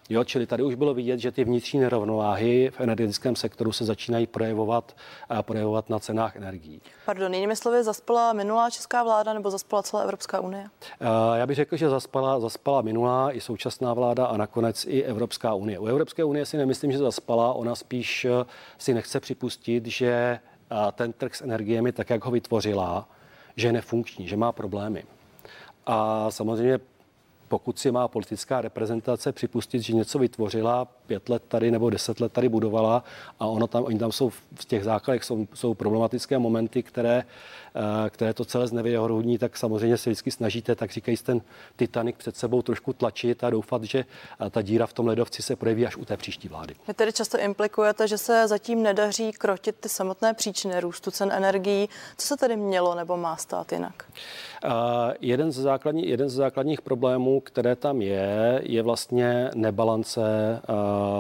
Jo, 0.09 0.25
čili 0.25 0.47
tady 0.47 0.63
už 0.63 0.75
bylo 0.75 0.95
vidět, 0.95 1.19
že 1.19 1.33
ty 1.33 1.45
vnitřní 1.45 1.81
nerovnováhy 1.81 2.71
v 2.75 2.81
energetickém 2.81 3.37
sektoru 3.37 3.73
se 3.73 3.85
začínají 3.85 4.27
projevovat, 4.27 4.97
a 5.29 5.43
projevovat 5.43 5.91
na 5.91 5.99
cenách 5.99 6.37
energií. 6.37 6.81
Pardon, 7.07 7.35
jinými 7.35 7.57
slovy, 7.57 7.85
zaspala 7.85 8.33
minulá 8.33 8.71
česká 8.71 9.03
vláda 9.03 9.33
nebo 9.33 9.51
zaspala 9.51 9.83
celá 9.83 10.03
Evropská 10.03 10.41
unie? 10.41 10.67
Já 11.35 11.47
bych 11.47 11.57
řekl, 11.57 11.77
že 11.77 11.89
zaspala, 11.89 12.41
zaspala 12.41 12.83
minulá 12.83 13.33
i 13.33 13.41
současná 13.41 13.95
vláda 13.95 14.27
a 14.27 14.37
nakonec 14.37 14.87
i 14.89 15.03
Evropská 15.03 15.55
unie. 15.55 15.79
U 15.79 15.87
Evropské 15.87 16.25
unie 16.25 16.47
si 16.47 16.57
nemyslím, 16.57 16.93
že 16.93 16.99
zaspala, 16.99 17.53
ona 17.53 17.75
spíš 17.75 18.25
eh, 18.25 18.45
si 18.79 18.95
nechce 18.95 19.21
připustit, 19.21 19.87
že 19.87 20.09
eh, 20.09 20.93
ten 20.93 21.13
trh 21.13 21.35
s 21.35 21.43
energiemi, 21.43 21.93
tak 21.93 22.11
jak 22.11 22.25
ho 22.25 22.31
vytvořila, 22.31 23.09
že 23.57 23.69
je 23.69 23.73
nefunkční, 23.73 24.29
že 24.29 24.37
má 24.37 24.53
problémy. 24.53 25.05
A 25.87 26.31
samozřejmě 26.31 26.79
pokud 27.55 27.79
si 27.79 27.91
má 27.91 28.09
politická 28.09 28.61
reprezentace 28.61 29.33
připustit, 29.33 29.83
že 29.83 29.93
něco 29.93 30.19
vytvořila, 30.19 30.85
pět 30.85 31.29
let 31.29 31.43
tady 31.49 31.71
nebo 31.71 31.91
deset 31.91 32.21
let 32.21 32.33
tady 32.33 32.49
budovala 32.49 33.05
a 33.41 33.47
ono 33.47 33.67
tam, 33.67 33.85
oni 33.85 33.99
tam 33.99 34.13
jsou 34.13 34.31
v 34.31 34.65
těch 34.65 34.85
základech 34.85 35.25
jsou, 35.25 35.47
jsou 35.55 35.75
problematické 35.75 36.39
momenty, 36.39 36.83
které, 36.83 37.25
které 38.11 38.35
to 38.35 38.45
celé 38.45 38.67
znevěrohodní, 38.67 39.39
tak 39.39 39.57
samozřejmě 39.57 39.97
se 39.97 40.11
vždycky 40.11 40.31
snažíte, 40.31 40.75
tak 40.75 40.91
říkají 40.91 41.17
ten 41.17 41.41
Titanic 41.77 42.17
před 42.17 42.37
sebou 42.37 42.63
trošku 42.63 42.93
tlačit 42.93 43.45
a 43.45 43.51
doufat, 43.51 43.85
že 43.85 43.99
eh, 43.99 44.51
ta 44.51 44.63
díra 44.63 44.87
v 44.87 44.93
tom 44.93 45.07
ledovci 45.07 45.43
se 45.43 45.57
projeví 45.57 45.87
až 45.87 45.97
u 45.97 46.05
té 46.05 46.17
příští 46.17 46.49
vlády. 46.49 46.75
Vy 46.89 46.95
tedy 46.95 47.13
často 47.13 47.39
implikujete, 47.39 48.09
že 48.09 48.19
se 48.19 48.49
zatím 48.49 48.83
nedaří 48.83 49.33
krotit 49.33 49.77
ty 49.81 49.89
samotné 49.89 50.35
příčiny 50.35 50.81
růstu 50.81 51.11
cen 51.11 51.33
energií. 51.33 51.89
Co 52.17 52.27
se 52.27 52.37
tedy 52.37 52.57
mělo 52.57 52.95
nebo 52.95 53.17
má 53.17 53.37
stát 53.37 53.73
jinak? 53.73 54.05
Uh, 54.65 54.71
jeden, 55.21 55.53
z 55.53 55.57
základní, 55.57 56.09
jeden 56.09 56.29
z 56.29 56.35
základních 56.35 56.83
problémů, 56.83 57.41
které 57.41 57.77
tam 57.77 58.03
je, 58.03 58.61
je 58.65 58.83
vlastně 58.83 59.51
nebalance 59.55 60.21
uh, 60.69 60.77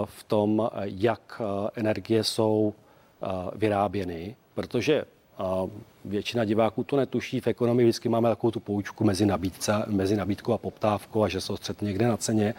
v 0.06 0.24
tom, 0.24 0.70
jak 0.82 1.40
uh, 1.40 1.68
energie 1.74 2.24
jsou 2.24 2.74
uh, 3.22 3.28
vyráběny, 3.54 4.36
protože 4.54 5.04
uh, 5.38 5.70
většina 6.04 6.44
diváků 6.44 6.84
to 6.84 6.96
netuší. 6.96 7.40
V 7.40 7.46
ekonomii 7.46 7.86
vždycky 7.86 8.08
máme 8.08 8.28
takovou 8.28 8.50
tu 8.50 8.60
poučku 8.60 9.04
mezi, 9.04 9.26
nabídce, 9.26 9.72
mezi 9.86 10.16
nabídkou 10.16 10.52
a 10.52 10.58
poptávkou 10.58 11.22
a 11.22 11.28
že 11.28 11.40
se 11.40 11.56
střet 11.56 11.82
někde 11.82 12.08
na 12.08 12.16
ceně, 12.16 12.54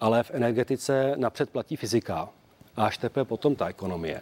ale 0.00 0.22
v 0.22 0.30
energetice 0.30 1.14
napřed 1.16 1.50
platí 1.50 1.76
fyzika 1.76 2.28
a 2.76 2.86
až 2.86 2.98
teprve 2.98 3.24
potom 3.24 3.56
ta 3.56 3.68
ekonomie. 3.68 4.20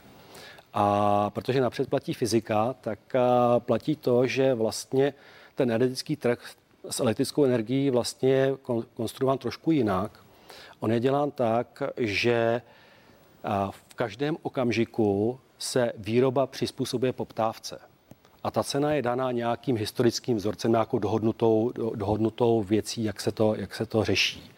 A 0.75 1.31
protože 1.31 1.61
napřed 1.61 1.89
platí 1.89 2.15
fyzika, 2.15 2.75
tak 2.81 2.99
platí 3.59 3.97
to, 3.97 4.27
že 4.27 4.55
vlastně 4.55 5.15
ten 5.55 5.71
energetický 5.71 6.17
trh 6.17 6.51
s 6.91 7.01
elektrickou 7.01 7.45
energií 7.45 7.91
vlastně 7.91 8.31
je 8.31 8.57
konstruován 8.95 9.39
trošku 9.39 9.71
jinak. 9.71 10.11
On 10.81 10.93
je 10.93 11.01
dělán 11.01 11.31
tak, 11.31 11.83
že 11.97 12.63
v 13.71 13.95
každém 13.95 14.37
okamžiku 14.43 15.41
se 15.62 15.92
výroba 15.99 16.47
přizpůsobuje 16.47 17.12
poptávce. 17.12 17.78
A 18.45 18.50
ta 18.50 18.62
cena 18.62 18.92
je 18.92 19.02
daná 19.02 19.33
nějakým 19.33 19.76
historickým 19.76 20.37
vzorcem, 20.37 20.71
nějakou 20.71 20.99
dohodnutou, 20.99 21.73
dohodnutou 21.95 22.62
věcí, 22.62 23.04
jak 23.04 23.21
se 23.21 23.33
to, 23.33 23.54
jak 23.54 23.75
se 23.75 23.87
to 23.87 24.04
řeší. 24.04 24.50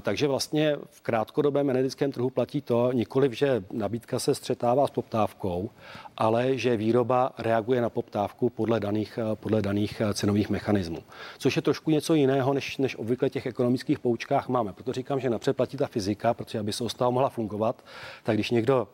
Takže 0.00 0.28
vlastně 0.28 0.76
v 0.90 1.00
krátkodobém 1.00 1.70
energetickém 1.70 2.12
trhu 2.12 2.30
platí 2.30 2.60
to 2.60 2.92
nikoliv, 2.92 3.32
že 3.32 3.64
nabídka 3.72 4.18
se 4.18 4.34
střetává 4.34 4.86
s 4.86 4.90
poptávkou, 4.90 5.70
ale 6.16 6.58
že 6.58 6.76
výroba 6.76 7.32
reaguje 7.38 7.80
na 7.80 7.90
poptávku 7.90 8.50
podle 8.50 8.80
daných, 8.80 9.18
podle 9.34 9.62
daných 9.62 10.02
cenových 10.14 10.50
mechanismů. 10.50 10.98
Což 11.38 11.56
je 11.56 11.62
trošku 11.62 11.90
něco 11.90 12.14
jiného, 12.14 12.54
než, 12.54 12.78
než 12.78 12.96
obvykle 12.96 13.30
těch 13.30 13.46
ekonomických 13.46 13.98
poučkách 13.98 14.48
máme. 14.48 14.72
Proto 14.72 14.92
říkám, 14.92 15.20
že 15.20 15.30
napřed 15.30 15.56
platí 15.56 15.76
ta 15.76 15.86
fyzika, 15.86 16.34
protože 16.34 16.58
aby 16.58 16.72
se 16.72 16.84
ostava 16.84 17.10
mohla 17.10 17.28
fungovat, 17.28 17.84
tak 18.22 18.36
když 18.36 18.50
někdo 18.50 18.88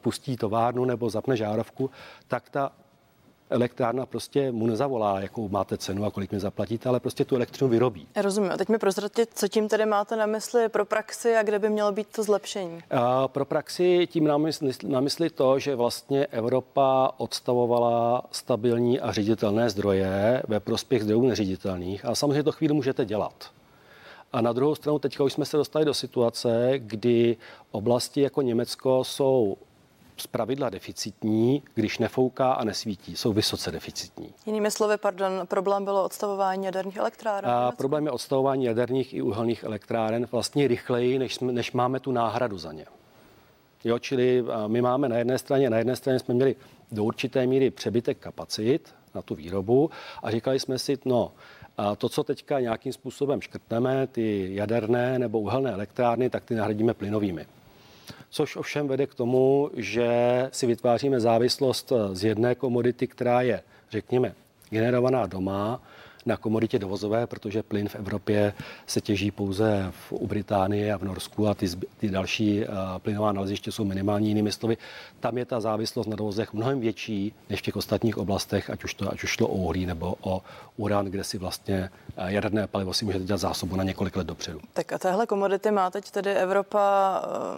pustí 0.00 0.36
továrnu 0.36 0.84
nebo 0.84 1.10
zapne 1.10 1.36
žárovku, 1.36 1.90
tak 2.28 2.50
ta 2.50 2.72
elektrárna 3.52 4.06
prostě 4.06 4.52
mu 4.52 4.66
nezavolá, 4.66 5.20
jakou 5.20 5.48
máte 5.48 5.78
cenu 5.78 6.04
a 6.04 6.10
kolik 6.10 6.32
mi 6.32 6.40
zaplatíte, 6.40 6.88
ale 6.88 7.00
prostě 7.00 7.24
tu 7.24 7.36
elektřinu 7.36 7.70
vyrobí. 7.70 8.06
Rozumím. 8.16 8.50
A 8.50 8.56
teď 8.56 8.68
mi 8.68 8.78
prozradit, 8.78 9.30
co 9.34 9.48
tím 9.48 9.68
tedy 9.68 9.86
máte 9.86 10.16
na 10.16 10.26
mysli 10.26 10.68
pro 10.68 10.84
praxi 10.84 11.36
a 11.36 11.42
kde 11.42 11.58
by 11.58 11.70
mělo 11.70 11.92
být 11.92 12.08
to 12.16 12.22
zlepšení? 12.22 12.80
A 12.90 13.28
pro 13.28 13.44
praxi 13.44 14.06
tím 14.10 14.24
na 14.24 14.38
mysli, 14.38 14.72
na 14.86 15.00
mysli 15.00 15.30
to, 15.30 15.58
že 15.58 15.74
vlastně 15.74 16.26
Evropa 16.26 17.10
odstavovala 17.16 18.24
stabilní 18.30 19.00
a 19.00 19.12
ředitelné 19.12 19.70
zdroje 19.70 20.42
ve 20.48 20.60
prospěch 20.60 21.02
zdrojů 21.02 21.26
neředitelných. 21.26 22.04
A 22.04 22.14
samozřejmě 22.14 22.42
to 22.42 22.52
chvíli 22.52 22.74
můžete 22.74 23.04
dělat. 23.04 23.50
A 24.32 24.40
na 24.40 24.52
druhou 24.52 24.74
stranu 24.74 24.98
teďka 24.98 25.24
už 25.24 25.32
jsme 25.32 25.44
se 25.44 25.56
dostali 25.56 25.84
do 25.84 25.94
situace, 25.94 26.72
kdy 26.76 27.36
oblasti 27.70 28.20
jako 28.20 28.42
Německo 28.42 29.04
jsou 29.04 29.56
z 30.16 30.26
pravidla 30.26 30.70
deficitní, 30.70 31.62
když 31.74 31.98
nefouká 31.98 32.52
a 32.52 32.64
nesvítí. 32.64 33.16
Jsou 33.16 33.32
vysoce 33.32 33.70
deficitní. 33.70 34.34
Jinými 34.46 34.70
slovy, 34.70 34.96
pardon, 34.96 35.32
problém 35.44 35.84
bylo 35.84 36.04
odstavování 36.04 36.64
jaderných 36.64 36.96
elektráren? 36.96 37.50
A 37.50 37.72
problém 37.72 38.06
je 38.06 38.10
odstavování 38.10 38.64
jaderných 38.64 39.14
i 39.14 39.22
uhelných 39.22 39.64
elektráren 39.64 40.28
vlastně 40.32 40.68
rychleji, 40.68 41.18
než, 41.18 41.38
než 41.38 41.72
máme 41.72 42.00
tu 42.00 42.12
náhradu 42.12 42.58
za 42.58 42.72
ně. 42.72 42.86
Jo, 43.84 43.98
čili 43.98 44.44
my 44.66 44.82
máme 44.82 45.08
na 45.08 45.16
jedné 45.16 45.38
straně, 45.38 45.70
na 45.70 45.78
jedné 45.78 45.96
straně 45.96 46.18
jsme 46.18 46.34
měli 46.34 46.56
do 46.92 47.04
určité 47.04 47.46
míry 47.46 47.70
přebytek 47.70 48.18
kapacit, 48.18 48.94
na 49.14 49.22
tu 49.22 49.34
výrobu 49.34 49.90
a 50.22 50.30
říkali 50.30 50.60
jsme 50.60 50.78
si, 50.78 50.98
no, 51.04 51.32
a 51.76 51.96
to, 51.96 52.08
co 52.08 52.24
teďka 52.24 52.60
nějakým 52.60 52.92
způsobem 52.92 53.40
škrtneme, 53.40 54.06
ty 54.06 54.54
jaderné 54.54 55.18
nebo 55.18 55.40
uhelné 55.40 55.72
elektrárny, 55.72 56.30
tak 56.30 56.44
ty 56.44 56.54
nahradíme 56.54 56.94
plynovými. 56.94 57.46
Což 58.34 58.56
ovšem 58.56 58.88
vede 58.88 59.06
k 59.06 59.14
tomu, 59.14 59.70
že 59.76 60.08
si 60.52 60.66
vytváříme 60.66 61.20
závislost 61.20 61.92
z 62.12 62.24
jedné 62.24 62.54
komodity, 62.54 63.06
která 63.06 63.40
je, 63.42 63.62
řekněme, 63.90 64.34
generovaná 64.70 65.26
doma 65.26 65.82
na 66.26 66.36
komoditě 66.36 66.78
dovozové, 66.78 67.26
protože 67.26 67.62
plyn 67.62 67.88
v 67.88 67.94
Evropě 67.94 68.54
se 68.86 69.00
těží 69.00 69.30
pouze 69.30 69.86
v, 69.90 70.12
u 70.12 70.26
Británie 70.26 70.94
a 70.94 70.98
v 70.98 71.02
Norsku 71.02 71.48
a 71.48 71.54
ty, 71.54 71.66
ty 71.98 72.10
další 72.10 72.60
uh, 72.60 72.66
plynová 72.98 73.32
naleziště 73.32 73.72
jsou 73.72 73.84
minimální. 73.84 74.28
Jinými 74.28 74.52
slovy, 74.52 74.76
tam 75.20 75.38
je 75.38 75.44
ta 75.44 75.60
závislost 75.60 76.06
na 76.06 76.16
dovozech 76.16 76.52
mnohem 76.52 76.80
větší 76.80 77.34
než 77.50 77.60
v 77.60 77.62
těch 77.62 77.76
ostatních 77.76 78.18
oblastech, 78.18 78.70
ať 78.70 78.84
už, 78.84 78.94
to, 78.94 79.12
ať 79.12 79.24
už 79.24 79.30
šlo 79.30 79.48
o 79.48 79.54
uhlí 79.54 79.86
nebo 79.86 80.14
o 80.20 80.42
uran, 80.76 81.06
kde 81.06 81.24
si 81.24 81.38
vlastně 81.38 81.90
uh, 82.18 82.26
jaderné 82.26 82.66
palivo 82.66 82.94
si 82.94 83.04
můžete 83.04 83.24
dělat 83.24 83.40
zásobu 83.40 83.76
na 83.76 83.84
několik 83.84 84.16
let 84.16 84.26
dopředu. 84.26 84.60
Tak 84.72 84.92
a 84.92 84.98
téhle 84.98 85.26
komodity 85.26 85.70
má 85.70 85.90
teď 85.90 86.10
tedy 86.10 86.34
Evropa, 86.34 86.80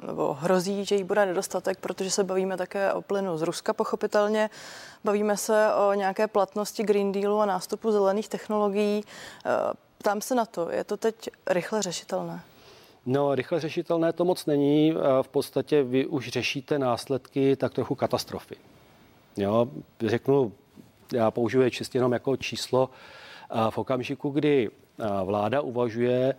uh, 0.02 0.06
nebo 0.06 0.37
hrozí, 0.40 0.85
že 0.85 0.94
jí 0.94 1.04
bude 1.04 1.26
nedostatek, 1.26 1.78
protože 1.80 2.11
se 2.11 2.25
bavíme 2.25 2.56
také 2.56 2.92
o 2.92 3.02
plynu 3.02 3.38
z 3.38 3.42
Ruska 3.42 3.73
pochopitelně. 3.73 4.50
Bavíme 5.04 5.37
se 5.37 5.68
o 5.75 5.94
nějaké 5.94 6.26
platnosti 6.26 6.83
Green 6.83 7.12
Dealu 7.12 7.40
a 7.40 7.47
nástupu 7.47 7.92
zelených 7.92 8.28
technologií. 8.28 8.53
Eh, 9.46 9.50
ptám 9.99 10.20
se 10.20 10.34
na 10.34 10.46
to, 10.46 10.70
je 10.70 10.84
to 10.84 10.96
teď 10.96 11.28
rychle 11.46 11.82
řešitelné? 11.82 12.40
No, 13.06 13.34
rychle 13.34 13.61
řešitelné 13.61 14.12
to 14.12 14.25
moc 14.25 14.46
není. 14.46 14.92
Eh, 14.92 15.23
v 15.23 15.28
podstatě 15.28 15.82
vy 15.82 16.06
už 16.06 16.28
řešíte 16.28 16.78
následky 16.78 17.56
tak 17.56 17.73
trochu 17.73 17.94
katastrofy. 17.94 18.56
Jo, 19.37 19.68
řeknu, 20.00 20.52
já 21.12 21.30
použiju 21.30 21.70
čistě 21.70 21.99
jenom 21.99 22.12
jako 22.12 22.37
číslo. 22.37 22.90
Eh, 23.50 23.70
v 23.70 23.78
okamžiku, 23.78 24.30
kdy 24.30 24.70
vláda 25.25 25.61
uvažuje, 25.61 26.34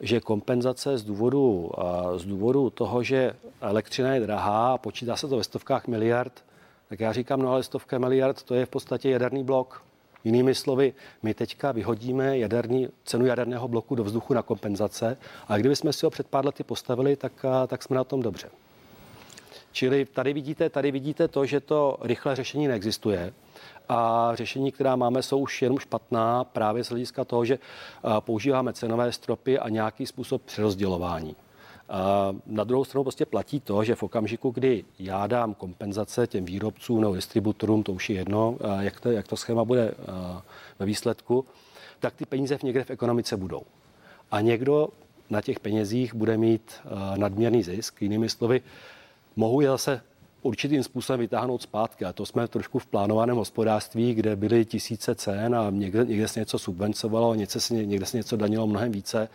že 0.00 0.20
kompenzace 0.20 0.98
z 0.98 1.04
důvodu, 1.04 1.70
z 2.16 2.24
důvodu 2.24 2.70
toho, 2.70 3.02
že 3.02 3.32
elektřina 3.60 4.14
je 4.14 4.20
drahá, 4.20 4.78
počítá 4.78 5.16
se 5.16 5.28
to 5.28 5.36
ve 5.36 5.44
stovkách 5.44 5.86
miliard, 5.86 6.44
tak 6.88 7.00
já 7.00 7.12
říkám, 7.12 7.42
no 7.42 7.52
ale 7.52 7.62
stovka 7.62 7.98
miliard, 7.98 8.42
to 8.42 8.54
je 8.54 8.66
v 8.66 8.68
podstatě 8.68 9.10
jaderný 9.10 9.44
blok. 9.44 9.82
Jinými 10.24 10.54
slovy, 10.54 10.92
my 11.22 11.34
teďka 11.34 11.72
vyhodíme 11.72 12.38
jaderný, 12.38 12.88
cenu 13.04 13.26
jaderného 13.26 13.68
bloku 13.68 13.94
do 13.94 14.04
vzduchu 14.04 14.34
na 14.34 14.42
kompenzace 14.42 15.16
a 15.48 15.56
kdyby 15.56 15.76
jsme 15.76 15.92
si 15.92 16.06
ho 16.06 16.10
před 16.10 16.26
pár 16.26 16.46
lety 16.46 16.64
postavili, 16.64 17.16
tak, 17.16 17.32
tak 17.66 17.82
jsme 17.82 17.96
na 17.96 18.04
tom 18.04 18.22
dobře. 18.22 18.48
Čili 19.72 20.04
tady 20.04 20.32
vidíte, 20.32 20.70
tady 20.70 20.90
vidíte 20.90 21.28
to, 21.28 21.46
že 21.46 21.60
to 21.60 21.96
rychlé 22.00 22.36
řešení 22.36 22.68
neexistuje 22.68 23.32
a 23.88 24.30
řešení, 24.34 24.72
která 24.72 24.96
máme, 24.96 25.22
jsou 25.22 25.38
už 25.38 25.62
jenom 25.62 25.78
špatná 25.78 26.44
právě 26.44 26.84
z 26.84 26.88
hlediska 26.88 27.24
toho, 27.24 27.44
že 27.44 27.58
používáme 28.20 28.72
cenové 28.72 29.12
stropy 29.12 29.58
a 29.58 29.68
nějaký 29.68 30.06
způsob 30.06 30.42
přerozdělování. 30.42 31.36
Na 32.46 32.64
druhou 32.64 32.84
stranu 32.84 33.04
prostě 33.04 33.26
platí 33.26 33.60
to, 33.60 33.84
že 33.84 33.94
v 33.94 34.02
okamžiku, 34.02 34.50
kdy 34.50 34.84
já 34.98 35.26
dám 35.26 35.54
kompenzace 35.54 36.26
těm 36.26 36.44
výrobcům 36.44 37.00
nebo 37.00 37.14
distributorům, 37.14 37.82
to 37.82 37.92
už 37.92 38.10
je 38.10 38.16
jedno, 38.16 38.56
jak 38.80 39.00
to, 39.00 39.10
jak 39.10 39.28
to 39.28 39.36
schéma 39.36 39.64
bude 39.64 39.94
ve 40.78 40.86
výsledku, 40.86 41.44
tak 42.00 42.14
ty 42.14 42.26
peníze 42.26 42.58
v 42.58 42.62
někde 42.62 42.84
v 42.84 42.90
ekonomice 42.90 43.36
budou. 43.36 43.62
A 44.30 44.40
někdo 44.40 44.88
na 45.30 45.40
těch 45.40 45.60
penězích 45.60 46.14
bude 46.14 46.36
mít 46.36 46.72
nadměrný 47.16 47.62
zisk. 47.62 48.02
Jinými 48.02 48.28
slovy, 48.28 48.62
mohu 49.36 49.60
je 49.60 49.68
zase 49.68 50.02
určitým 50.42 50.82
způsobem 50.82 51.20
vytáhnout 51.20 51.62
zpátky. 51.62 52.04
A 52.04 52.12
to 52.12 52.26
jsme 52.26 52.48
trošku 52.48 52.78
v 52.78 52.86
plánovaném 52.86 53.36
hospodářství, 53.36 54.14
kde 54.14 54.36
byly 54.36 54.64
tisíce 54.64 55.14
cen 55.14 55.54
a 55.54 55.70
někde, 55.70 56.04
někde 56.04 56.28
se 56.28 56.40
něco 56.40 56.58
subvencovalo, 56.58 57.34
někde 57.34 57.60
se, 57.60 57.74
někde 57.74 58.06
se 58.06 58.16
něco 58.16 58.36
danilo 58.36 58.66
mnohem 58.66 58.92
více. 58.92 59.28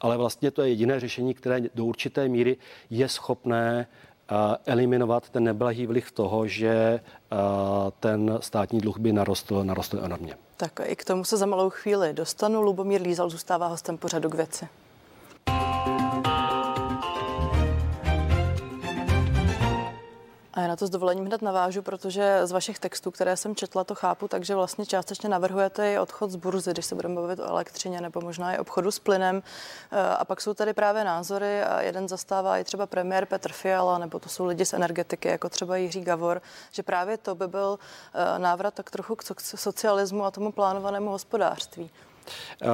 Ale 0.00 0.16
vlastně 0.16 0.50
to 0.50 0.62
je 0.62 0.68
jediné 0.68 1.00
řešení, 1.00 1.34
které 1.34 1.60
do 1.74 1.84
určité 1.84 2.28
míry 2.28 2.56
je 2.90 3.08
schopné 3.08 3.86
eliminovat 4.66 5.30
ten 5.30 5.44
neblahý 5.44 5.86
vliv 5.86 6.12
toho, 6.12 6.46
že 6.46 7.00
ten 8.00 8.38
státní 8.40 8.80
dluh 8.80 8.98
by 8.98 9.12
narostl, 9.12 9.64
narostl 9.64 10.00
enormně. 10.04 10.34
Tak 10.56 10.80
i 10.84 10.96
k 10.96 11.04
tomu 11.04 11.24
se 11.24 11.36
za 11.36 11.46
malou 11.46 11.70
chvíli 11.70 12.12
dostanu. 12.12 12.62
Lubomír 12.62 13.02
Lízal 13.02 13.30
zůstává 13.30 13.66
hostem 13.66 13.98
pořadu 13.98 14.30
k 14.30 14.34
věci. 14.34 14.68
Já 20.62 20.68
na 20.68 20.76
to 20.76 20.86
s 20.86 20.90
dovolením 20.90 21.26
hned 21.26 21.42
navážu, 21.42 21.82
protože 21.82 22.40
z 22.46 22.52
vašich 22.52 22.78
textů, 22.78 23.10
které 23.10 23.36
jsem 23.36 23.54
četla, 23.54 23.84
to 23.84 23.94
chápu, 23.94 24.28
takže 24.28 24.54
vlastně 24.54 24.86
částečně 24.86 25.28
navrhujete 25.28 25.92
i 25.92 25.98
odchod 25.98 26.30
z 26.30 26.36
burzy, 26.36 26.70
když 26.70 26.86
se 26.86 26.94
budeme 26.94 27.14
bavit 27.14 27.38
o 27.38 27.46
elektřině, 27.46 28.00
nebo 28.00 28.20
možná 28.20 28.54
i 28.54 28.58
obchodu 28.58 28.90
s 28.90 28.98
plynem. 28.98 29.42
Eh, 29.92 30.00
a 30.00 30.24
pak 30.24 30.40
jsou 30.40 30.54
tady 30.54 30.72
právě 30.72 31.04
názory 31.04 31.62
a 31.62 31.80
jeden 31.80 32.08
zastává 32.08 32.58
i 32.58 32.64
třeba 32.64 32.86
premiér 32.86 33.26
Petr 33.26 33.52
Fiala, 33.52 33.98
nebo 33.98 34.18
to 34.18 34.28
jsou 34.28 34.46
lidi 34.46 34.64
z 34.64 34.72
energetiky, 34.72 35.28
jako 35.28 35.48
třeba 35.48 35.76
Jiří 35.76 36.00
Gavor, 36.00 36.42
že 36.72 36.82
právě 36.82 37.16
to 37.18 37.34
by 37.34 37.48
byl 37.48 37.78
eh, 38.14 38.38
návrat 38.38 38.74
tak 38.74 38.90
trochu 38.90 39.16
k 39.16 39.22
socialismu 39.40 40.24
a 40.24 40.30
tomu 40.30 40.52
plánovanému 40.52 41.10
hospodářství. 41.10 41.90
Eh, 42.62 42.66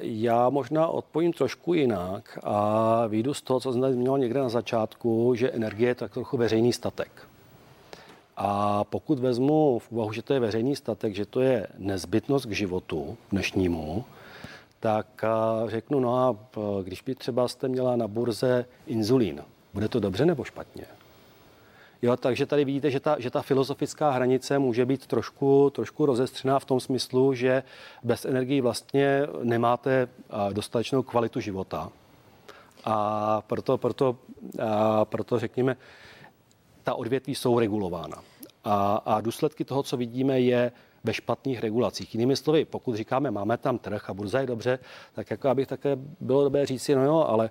já 0.00 0.48
možná 0.48 0.86
odpovím 0.86 1.32
trošku 1.32 1.74
jinak 1.74 2.38
a 2.42 3.06
výjdu 3.06 3.34
z 3.34 3.42
toho, 3.42 3.60
co 3.60 3.72
jsem 3.72 3.96
měl 3.96 4.18
někde 4.18 4.40
na 4.40 4.48
začátku, 4.48 5.34
že 5.34 5.50
energie 5.50 5.90
je 5.90 5.94
tak 5.94 6.12
trochu 6.12 6.36
veřejný 6.36 6.72
statek. 6.72 7.10
A 8.36 8.84
pokud 8.84 9.18
vezmu 9.18 9.78
v 9.78 9.92
úvahu, 9.92 10.12
že 10.12 10.22
to 10.22 10.34
je 10.34 10.40
veřejný 10.40 10.76
statek, 10.76 11.14
že 11.14 11.26
to 11.26 11.40
je 11.40 11.66
nezbytnost 11.78 12.46
k 12.46 12.52
životu 12.52 13.16
dnešnímu, 13.32 14.04
tak 14.80 15.24
eh, 15.24 15.70
řeknu, 15.70 16.00
no 16.00 16.16
a 16.16 16.36
eh, 16.36 16.60
když 16.84 17.02
by 17.02 17.14
třeba 17.14 17.48
jste 17.48 17.68
měla 17.68 17.96
na 17.96 18.08
burze 18.08 18.64
inzulín, 18.86 19.42
bude 19.74 19.88
to 19.88 20.00
dobře 20.00 20.26
nebo 20.26 20.44
špatně? 20.44 20.84
Jo, 22.02 22.16
takže 22.16 22.46
tady 22.46 22.64
vidíte, 22.64 22.90
že 22.90 23.00
ta, 23.00 23.16
že 23.18 23.30
ta 23.30 23.42
filozofická 23.42 24.10
hranice 24.10 24.58
může 24.58 24.86
být 24.86 25.06
trošku, 25.06 25.70
trošku 25.70 26.06
rozestřená 26.06 26.58
v 26.58 26.64
tom 26.64 26.80
smyslu, 26.80 27.34
že 27.34 27.62
bez 28.02 28.24
energii 28.24 28.60
vlastně 28.60 29.22
nemáte 29.42 30.08
dostatečnou 30.52 31.02
kvalitu 31.02 31.40
života. 31.40 31.90
A 32.84 33.42
proto, 33.46 33.78
proto, 33.78 34.16
a 34.68 35.04
proto 35.04 35.38
řekněme, 35.38 35.76
ta 36.82 36.94
odvětví 36.94 37.34
jsou 37.34 37.58
regulována. 37.58 38.22
A, 38.64 39.02
a 39.06 39.20
důsledky 39.20 39.64
toho, 39.64 39.82
co 39.82 39.96
vidíme, 39.96 40.40
je 40.40 40.72
ve 41.04 41.14
špatných 41.14 41.60
regulacích. 41.60 42.14
Jinými 42.14 42.36
slovy, 42.36 42.64
pokud 42.64 42.96
říkáme, 42.96 43.30
máme 43.30 43.56
tam 43.56 43.78
trh 43.78 44.10
a 44.10 44.14
burza 44.14 44.40
je 44.40 44.46
dobře, 44.46 44.78
tak 45.12 45.30
jako 45.30 45.48
abych 45.48 45.66
také 45.66 45.96
bylo 46.20 46.44
dobré 46.44 46.66
říci, 46.66 46.94
no 46.94 47.04
jo, 47.04 47.24
ale 47.28 47.50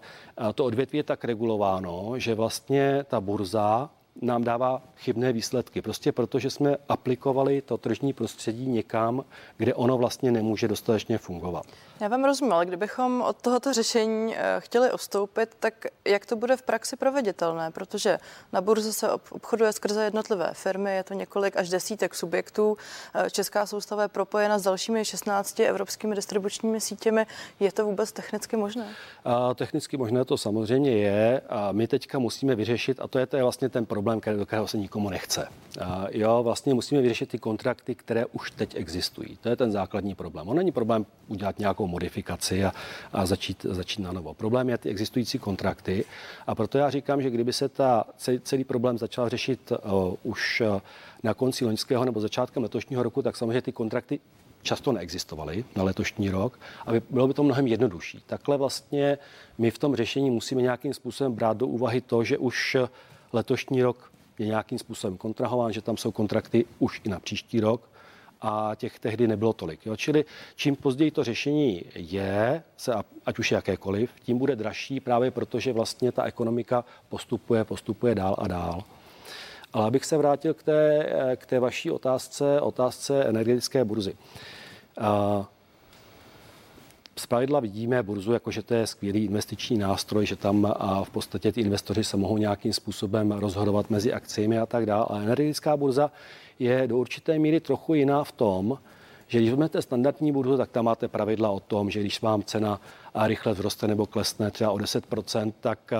to 0.56 0.66
odvětví 0.66 0.98
je 0.98 1.04
tak 1.04 1.26
regulováno, 1.26 2.14
že 2.20 2.36
vlastně 2.36 3.04
ta 3.08 3.22
burza 3.22 3.90
nám 4.22 4.44
dává 4.44 4.82
chybné 4.98 5.34
výsledky. 5.34 5.82
Prostě 5.82 6.12
proto, 6.12 6.40
že 6.40 6.50
jsme 6.50 6.78
aplikovali 6.90 7.62
to 7.62 7.78
tržní 7.78 8.14
prostředí 8.14 8.68
někam, 8.68 9.26
kde 9.58 9.74
ono 9.74 9.98
vlastně 9.98 10.32
nemůže 10.32 10.68
dostatečně 10.68 11.18
fungovat. 11.18 11.66
Já 12.02 12.08
vám 12.08 12.24
rozumím, 12.24 12.54
ale 12.54 12.66
kdybychom 12.66 13.22
od 13.22 13.42
tohoto 13.42 13.74
řešení 13.74 14.36
eh, 14.36 14.56
chtěli 14.60 14.94
ustoupit, 14.94 15.56
tak 15.60 15.86
jak 16.06 16.26
to 16.26 16.36
bude 16.36 16.58
v 16.58 16.62
praxi 16.62 16.96
proveditelné? 16.96 17.72
Protože 17.72 18.18
na 18.54 18.62
burze 18.62 18.94
se 18.94 19.12
obchoduje 19.12 19.74
skrze 19.74 20.04
jednotlivé 20.04 20.50
firmy, 20.54 20.96
je 20.96 21.04
to 21.04 21.14
několik 21.14 21.58
až 21.58 21.70
desítek 21.70 22.16
subjektů. 22.16 22.78
Eh, 23.16 23.30
Česká 23.30 23.66
soustava 23.66 24.04
je 24.04 24.08
propojena 24.08 24.60
s 24.60 24.64
dalšími 24.64 25.06
16 25.06 25.60
evropskými 25.60 26.16
distribučními 26.16 26.82
sítěmi. 26.82 27.26
Je 27.60 27.72
to 27.72 27.86
vůbec 27.86 28.12
technicky 28.12 28.58
možné? 28.58 28.88
A, 29.26 29.54
technicky 29.54 29.98
možné 29.98 30.26
to 30.26 30.38
samozřejmě 30.38 30.98
je. 30.98 31.42
A 31.50 31.72
my 31.72 31.88
teďka 31.88 32.20
musíme 32.20 32.56
vyřešit, 32.56 33.00
a 33.00 33.08
to 33.08 33.20
je, 33.20 33.26
to 33.26 33.38
je 33.38 33.44
vlastně 33.44 33.70
ten 33.70 33.86
problém, 33.86 34.20
který, 34.20 34.38
do 34.38 34.46
kterého 34.46 34.68
se 34.68 34.78
nikomu 34.78 35.10
nechce. 35.10 35.48
A, 35.82 36.06
jo, 36.12 36.44
vlastně 36.44 36.74
musíme 36.74 37.02
vyřešit 37.02 37.30
ty 37.30 37.40
kontrakty, 37.40 37.96
které 37.96 38.26
už 38.26 38.52
teď 38.52 38.76
existují. 38.76 39.38
To 39.42 39.50
je 39.50 39.56
ten 39.56 39.72
základní 39.72 40.16
problém. 40.16 40.50
On 40.50 40.58
není 40.58 40.72
problém 40.72 41.06
udělat 41.28 41.60
nějakou 41.60 41.87
nějakou 41.88 41.92
modifikaci 41.92 42.66
a, 42.66 42.72
a 43.14 43.26
začít, 43.26 43.66
začít 43.70 44.02
na 44.02 44.12
novo. 44.12 44.34
Problém 44.34 44.70
je 44.70 44.78
ty 44.78 44.90
existující 44.90 45.40
kontrakty 45.40 46.06
a 46.48 46.56
proto 46.56 46.78
já 46.78 46.90
říkám, 46.90 47.22
že 47.22 47.30
kdyby 47.30 47.54
se 47.54 47.70
ta, 47.70 48.04
celý, 48.18 48.40
celý 48.40 48.64
problém 48.64 48.98
začal 48.98 49.30
řešit 49.30 49.72
uh, 49.72 50.16
už 50.24 50.62
uh, 50.62 50.82
na 51.24 51.34
konci 51.34 51.66
loňského 51.66 52.06
nebo 52.06 52.22
začátkem 52.22 52.64
letošního 52.64 53.04
roku, 53.04 53.22
tak 53.22 53.36
samozřejmě 53.36 53.62
ty 53.62 53.72
kontrakty 53.72 54.20
často 54.64 54.92
neexistovaly 54.92 55.66
na 55.76 55.84
letošní 55.84 56.30
rok 56.30 56.60
a 56.86 56.92
bylo 57.10 57.28
by 57.28 57.34
to 57.34 57.44
mnohem 57.44 57.68
jednodušší. 57.68 58.24
Takhle 58.26 58.58
vlastně 58.58 59.18
my 59.58 59.72
v 59.72 59.78
tom 59.78 59.96
řešení 59.96 60.30
musíme 60.30 60.62
nějakým 60.62 60.94
způsobem 60.94 61.34
brát 61.34 61.58
do 61.58 61.68
úvahy 61.68 62.02
to, 62.02 62.24
že 62.24 62.38
už 62.38 62.78
letošní 63.34 63.84
rok 63.84 64.12
je 64.40 64.46
nějakým 64.46 64.80
způsobem 64.80 65.18
kontrahován, 65.18 65.74
že 65.74 65.82
tam 65.82 65.98
jsou 65.98 66.12
kontrakty 66.12 66.66
už 66.80 67.02
i 67.04 67.10
na 67.10 67.20
příští 67.20 67.60
rok 67.60 67.82
a 68.42 68.72
těch 68.76 69.00
tehdy 69.00 69.28
nebylo 69.28 69.54
tolik. 69.54 69.86
Jo. 69.86 69.96
Čili 69.96 70.26
čím 70.56 70.76
později 70.76 71.12
to 71.12 71.24
řešení 71.24 71.84
je, 71.96 72.64
se, 72.78 72.94
ať 73.26 73.40
už 73.40 73.52
jakékoliv, 73.52 74.12
tím 74.24 74.38
bude 74.38 74.56
dražší 74.56 75.00
právě 75.00 75.32
proto, 75.32 75.60
že 75.60 75.74
vlastně 75.74 76.12
ta 76.12 76.24
ekonomika 76.24 76.86
postupuje, 77.10 77.64
postupuje 77.64 78.16
dál 78.16 78.36
a 78.38 78.48
dál. 78.48 78.84
Ale 79.74 79.88
abych 79.88 80.06
se 80.06 80.18
vrátil 80.18 80.54
k 80.54 80.64
té, 80.64 81.06
k 81.36 81.46
té 81.46 81.60
vaší 81.60 81.92
otázce, 81.92 82.62
otázce 82.62 83.24
energetické 83.24 83.86
burzy. 83.86 84.18
Z 84.98 85.57
pravidla 87.26 87.60
vidíme 87.60 88.04
burzu 88.04 88.34
jako, 88.34 88.52
že 88.52 88.64
to 88.64 88.74
je 88.74 88.88
skvělý 88.88 89.26
investiční 89.26 89.78
nástroj, 89.78 90.26
že 90.26 90.36
tam 90.36 90.74
a 90.80 91.04
v 91.04 91.10
podstatě 91.10 91.52
ty 91.52 91.62
investoři 91.62 92.04
se 92.04 92.18
mohou 92.18 92.38
nějakým 92.38 92.74
způsobem 92.74 93.32
rozhodovat 93.32 93.90
mezi 93.90 94.14
akciemi 94.14 94.60
a 94.60 94.66
tak 94.66 94.86
dále. 94.86 95.06
A 95.10 95.22
energetická 95.22 95.78
burza 95.78 96.12
je 96.60 96.88
do 96.88 96.98
určité 96.98 97.40
míry 97.40 97.60
trochu 97.60 97.94
jiná 97.94 98.24
v 98.24 98.32
tom, 98.32 98.78
že 99.28 99.38
když 99.38 99.50
vezmete 99.50 99.82
standardní 99.82 100.32
burzu, 100.32 100.58
tak 100.58 100.72
tam 100.72 100.86
máte 100.86 101.08
pravidla 101.08 101.50
o 101.50 101.60
tom, 101.60 101.90
že 101.90 102.00
když 102.00 102.22
vám 102.22 102.44
cena 102.44 102.82
rychle 103.24 103.54
vzroste 103.54 103.88
nebo 103.88 104.06
klesne 104.06 104.52
třeba 104.52 104.72
o 104.72 104.78
10%, 104.78 105.54
tak 105.60 105.94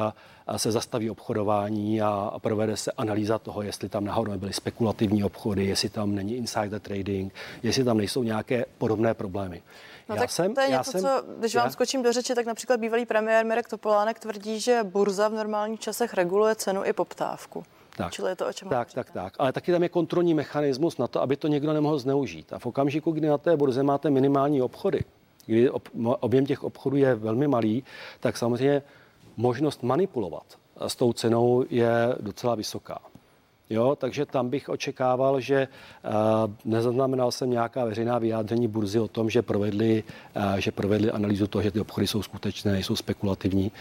se 0.58 0.72
zastaví 0.72 1.10
obchodování 1.10 2.02
a 2.02 2.34
provede 2.42 2.78
se 2.78 2.92
analýza 2.92 3.40
toho, 3.40 3.62
jestli 3.62 3.90
tam 3.90 4.06
náhodou 4.06 4.32
nebyly 4.32 4.54
spekulativní 4.54 5.24
obchody, 5.24 5.66
jestli 5.66 5.90
tam 5.90 6.16
není 6.16 6.36
insider 6.36 6.80
trading, 6.80 7.34
jestli 7.64 7.84
tam 7.84 7.98
nejsou 7.98 8.24
nějaké 8.24 8.66
podobné 8.78 9.14
problémy. 9.14 9.62
No 10.10 10.16
já 10.16 10.22
tak 10.22 10.32
jsem, 10.32 10.56
to 10.56 10.62
je 10.62 10.68
něco, 10.70 10.92
jsem, 10.92 11.02
co, 11.02 11.24
když 11.38 11.54
já... 11.54 11.62
vám 11.62 11.72
skočím 11.72 12.04
do 12.04 12.14
řeči, 12.14 12.36
tak 12.36 12.46
například 12.46 12.80
bývalý 12.80 13.06
premiér 13.06 13.46
Mirek 13.46 13.68
Topolánek 13.68 14.20
tvrdí, 14.20 14.60
že 14.60 14.80
burza 14.84 15.28
v 15.28 15.34
normálních 15.34 15.80
časech 15.80 16.14
reguluje 16.14 16.56
cenu 16.56 16.86
i 16.86 16.94
poptávku. 16.94 17.64
Tak, 17.98 18.14
Čili 18.14 18.30
je 18.30 18.36
to, 18.36 18.48
o 18.48 18.54
čem 18.54 18.70
tak, 18.70 18.94
tak, 18.94 19.12
tak. 19.12 19.34
Ale 19.40 19.54
taky 19.54 19.72
tam 19.72 19.84
je 19.84 19.90
kontrolní 19.90 20.34
mechanismus 20.34 20.98
na 20.98 21.08
to, 21.08 21.22
aby 21.22 21.36
to 21.36 21.48
někdo 21.48 21.74
nemohl 21.74 22.00
zneužít. 22.00 22.54
A 22.54 22.60
v 22.60 22.66
okamžiku, 22.66 23.12
kdy 23.12 23.28
na 23.28 23.38
té 23.38 23.58
burze 23.58 23.84
máte 23.84 24.10
minimální 24.10 24.62
obchody, 24.62 25.02
kdy 25.46 25.70
objem 25.98 26.46
těch 26.46 26.64
obchodů 26.64 26.96
je 26.96 27.16
velmi 27.16 27.48
malý, 27.48 27.84
tak 28.20 28.38
samozřejmě 28.38 28.82
možnost 29.38 29.84
manipulovat 29.84 30.46
s 30.88 30.96
tou 30.96 31.14
cenou 31.14 31.66
je 31.70 32.16
docela 32.20 32.56
vysoká. 32.56 33.00
Jo, 33.70 33.96
takže 33.96 34.26
tam 34.26 34.50
bych 34.50 34.70
očekával, 34.70 35.40
že 35.40 35.68
uh, 35.68 36.12
nezaznamenal 36.66 37.32
jsem 37.32 37.50
nějaká 37.50 37.86
veřejná 37.86 38.18
vyjádření 38.20 38.68
burzy 38.68 39.00
o 39.00 39.08
tom, 39.08 39.30
že 39.30 39.42
provedli, 39.42 40.04
uh, 40.36 40.56
že 40.56 40.72
provedli 40.72 41.12
analýzu 41.12 41.48
toho, 41.48 41.62
že 41.62 41.72
ty 41.72 41.80
obchody 41.80 42.08
jsou 42.08 42.24
skutečné, 42.24 42.72
nejsou 42.72 42.96
spekulativní. 42.96 43.72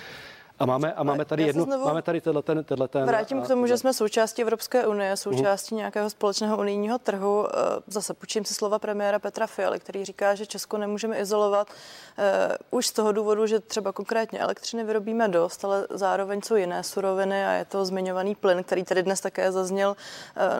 A 0.58 0.66
máme, 0.66 0.92
a 0.92 1.02
máme 1.02 1.24
tady 1.24 1.42
jednu, 1.42 1.66
máme 1.66 2.02
tady 2.02 2.20
tenhle 2.20 2.42
ten, 2.42 2.64
tenhle 2.64 2.88
ten. 2.88 3.06
Vrátím 3.06 3.42
k 3.42 3.48
tomu, 3.48 3.66
že 3.66 3.78
jsme 3.78 3.92
součástí 3.92 4.42
Evropské 4.42 4.86
unie, 4.86 5.16
součástí 5.16 5.74
uh 5.74 5.76
nějakého 5.76 6.10
společného 6.10 6.58
unijního 6.58 6.98
trhu. 6.98 7.46
Eh, 7.48 7.58
zase 7.86 8.14
počím 8.14 8.44
si 8.44 8.54
slova 8.54 8.78
premiéra 8.78 9.18
Petra 9.18 9.46
Fialy, 9.46 9.80
který 9.80 10.04
říká, 10.04 10.34
že 10.34 10.46
Česko 10.46 10.78
nemůžeme 10.78 11.18
izolovat 11.18 11.68
uh, 11.70 12.24
už 12.70 12.86
z 12.86 12.92
toho 12.92 13.12
důvodu, 13.12 13.46
že 13.46 13.60
třeba 13.60 13.92
konkrétně 13.92 14.38
elektřiny 14.38 14.84
vyrobíme 14.84 15.28
dost, 15.28 15.64
ale 15.64 15.86
zároveň 15.90 16.42
jsou 16.42 16.56
jiné 16.56 16.82
suroviny 16.82 17.46
a 17.46 17.52
je 17.52 17.64
to 17.64 17.84
zmiňovaný 17.84 18.34
plyn, 18.34 18.64
který 18.64 18.84
tady 18.84 19.02
dnes 19.02 19.20
také 19.20 19.52
zazněl, 19.52 19.90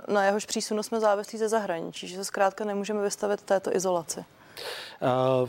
uh, 0.09 0.15
na 0.15 0.25
jehož 0.25 0.47
přísunu 0.47 0.83
jsme 0.83 1.01
závislí 1.01 1.39
ze 1.39 1.49
zahraničí, 1.49 2.09
že 2.09 2.17
se 2.17 2.25
zkrátka 2.25 2.65
nemůžeme 2.65 3.03
vystavit 3.03 3.43
této 3.43 3.77
izolaci. 3.77 4.25
Uh, 5.43 5.49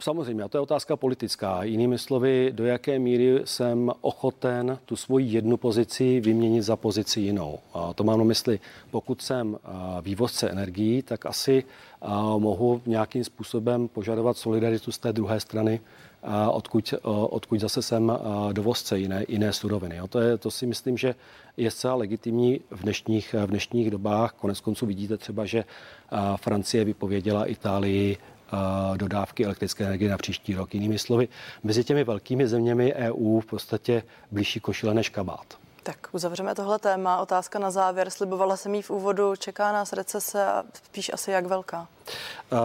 Samozřejmě, 0.00 0.42
a 0.42 0.48
to 0.48 0.56
je 0.56 0.62
otázka 0.62 0.96
politická. 0.96 1.64
Jinými 1.64 1.98
slovy, 1.98 2.52
do 2.52 2.64
jaké 2.64 2.98
míry 2.98 3.40
jsem 3.44 3.90
ochoten 4.00 4.78
tu 4.84 4.96
svoji 4.96 5.26
jednu 5.26 5.56
pozici 5.56 6.20
vyměnit 6.20 6.62
za 6.62 6.76
pozici 6.76 7.20
jinou. 7.20 7.58
A 7.74 7.92
to 7.92 8.04
mám 8.04 8.18
na 8.18 8.24
mysli, 8.24 8.60
pokud 8.90 9.22
jsem 9.22 9.58
vývozce 10.02 10.50
energií, 10.50 11.02
tak 11.02 11.26
asi 11.26 11.64
mohu 12.38 12.82
nějakým 12.86 13.24
způsobem 13.24 13.88
požadovat 13.88 14.36
solidaritu 14.36 14.92
z 14.92 14.98
té 14.98 15.12
druhé 15.12 15.40
strany, 15.40 15.80
odkud, 16.50 16.94
odkud 17.30 17.60
zase 17.60 17.82
jsem 17.82 18.12
dovozce 18.52 18.98
jiné, 18.98 19.24
jiné 19.28 19.52
suroviny. 19.52 20.00
To, 20.08 20.20
je, 20.20 20.36
to 20.36 20.50
si 20.50 20.66
myslím, 20.66 20.96
že 20.96 21.14
je 21.56 21.70
zcela 21.70 21.94
legitimní 21.94 22.60
v 22.70 22.82
dnešních, 22.82 23.34
v 23.34 23.46
dnešních 23.46 23.90
dobách. 23.90 24.32
Konec 24.32 24.60
konců 24.60 24.86
vidíte 24.86 25.16
třeba, 25.16 25.44
že 25.44 25.64
Francie 26.36 26.84
vypověděla 26.84 27.44
Itálii 27.44 28.16
dodávky 28.96 29.44
elektrické 29.44 29.84
energie 29.84 30.10
na 30.10 30.16
příští 30.16 30.54
rok. 30.54 30.74
Jinými 30.74 30.98
slovy, 30.98 31.28
mezi 31.62 31.84
těmi 31.84 32.04
velkými 32.04 32.48
zeměmi 32.48 32.94
EU 32.94 33.40
v 33.40 33.46
podstatě 33.46 34.02
blížší 34.30 34.60
košile 34.60 34.94
než 34.94 35.08
kabát. 35.08 35.58
Tak 35.82 36.08
uzavřeme 36.12 36.54
tohle 36.54 36.78
téma. 36.78 37.20
Otázka 37.20 37.58
na 37.58 37.70
závěr. 37.70 38.10
Slibovala 38.10 38.56
jsem 38.56 38.74
jí 38.74 38.82
v 38.82 38.90
úvodu. 38.90 39.36
Čeká 39.36 39.72
nás 39.72 39.92
recese 39.92 40.46
a 40.46 40.64
spíš 40.84 41.10
asi 41.12 41.30
jak 41.30 41.46
velká? 41.46 41.88
Uh, 42.52 42.58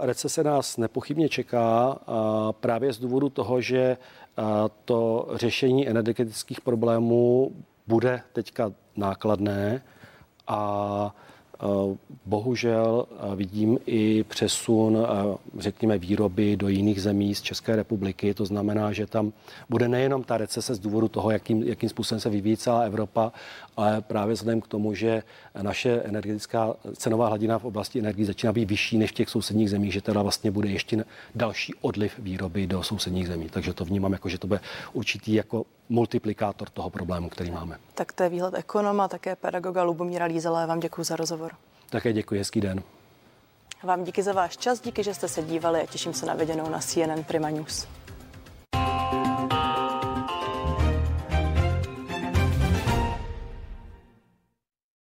recese 0.00 0.44
nás 0.44 0.76
nepochybně 0.76 1.28
čeká 1.28 1.88
uh, 1.88 2.52
právě 2.52 2.92
z 2.92 2.98
důvodu 2.98 3.28
toho, 3.28 3.60
že 3.60 3.96
uh, 4.38 4.44
to 4.84 5.28
řešení 5.34 5.88
energetických 5.88 6.60
problémů 6.60 7.52
bude 7.86 8.22
teďka 8.32 8.72
nákladné 8.96 9.82
a 10.46 11.14
bohužel 12.26 13.06
eh, 13.10 13.36
vidím 13.36 13.78
i 13.86 14.24
přesun, 14.28 14.98
eh, 14.98 15.36
řekněme, 15.58 15.98
výroby 15.98 16.56
do 16.56 16.68
jiných 16.68 17.02
zemí 17.02 17.34
z 17.34 17.42
České 17.42 17.76
republiky. 17.76 18.34
To 18.34 18.46
znamená, 18.46 18.92
že 18.92 19.06
tam 19.06 19.32
bude 19.68 19.88
nejenom 19.88 20.22
ta 20.22 20.38
recese 20.38 20.74
z 20.74 20.78
důvodu 20.78 21.08
toho, 21.08 21.30
jakým, 21.30 21.62
jakým 21.62 21.88
způsobem 21.88 22.20
se 22.20 22.30
vyvíjí 22.30 22.56
celá 22.56 22.80
Evropa, 22.80 23.32
ale 23.76 24.00
právě 24.00 24.34
vzhledem 24.34 24.60
k 24.60 24.68
tomu, 24.68 24.94
že 24.94 25.22
naše 25.62 26.02
energetická 26.02 26.74
cenová 26.96 27.28
hladina 27.28 27.58
v 27.58 27.64
oblasti 27.64 27.98
energii 27.98 28.24
začíná 28.24 28.52
být 28.52 28.70
vyšší 28.70 28.98
než 28.98 29.10
v 29.10 29.14
těch 29.14 29.28
sousedních 29.28 29.70
zemích, 29.70 29.92
že 29.92 30.00
teda 30.00 30.22
vlastně 30.22 30.50
bude 30.50 30.68
ještě 30.68 31.04
další 31.34 31.74
odliv 31.80 32.18
výroby 32.18 32.66
do 32.66 32.82
sousedních 32.82 33.28
zemí. 33.28 33.48
Takže 33.50 33.72
to 33.72 33.84
vnímám 33.84 34.12
jako, 34.12 34.28
že 34.28 34.38
to 34.38 34.46
bude 34.46 34.60
určitý 34.92 35.34
jako 35.34 35.64
multiplikátor 35.92 36.68
toho 36.68 36.90
problému, 36.90 37.28
který 37.28 37.50
máme. 37.50 37.78
Tak 37.94 38.12
to 38.12 38.22
je 38.22 38.28
výhled 38.28 38.54
ekonoma, 38.54 39.08
také 39.08 39.36
pedagoga 39.36 39.82
Lubomíra 39.82 40.24
Lízela. 40.24 40.60
Já 40.60 40.66
vám 40.66 40.80
děkuji 40.80 41.04
za 41.04 41.16
rozhovor. 41.16 41.52
Také 41.90 42.12
děkuji, 42.12 42.38
hezký 42.38 42.60
den. 42.60 42.82
Vám 43.82 44.04
díky 44.04 44.22
za 44.22 44.32
váš 44.32 44.56
čas, 44.56 44.80
díky, 44.80 45.02
že 45.02 45.14
jste 45.14 45.28
se 45.28 45.42
dívali 45.42 45.80
a 45.82 45.86
těším 45.86 46.14
se 46.14 46.26
na 46.26 46.34
viděnou 46.34 46.68
na 46.68 46.78
CNN 46.78 47.22
Prima 47.26 47.50
News. 47.50 47.86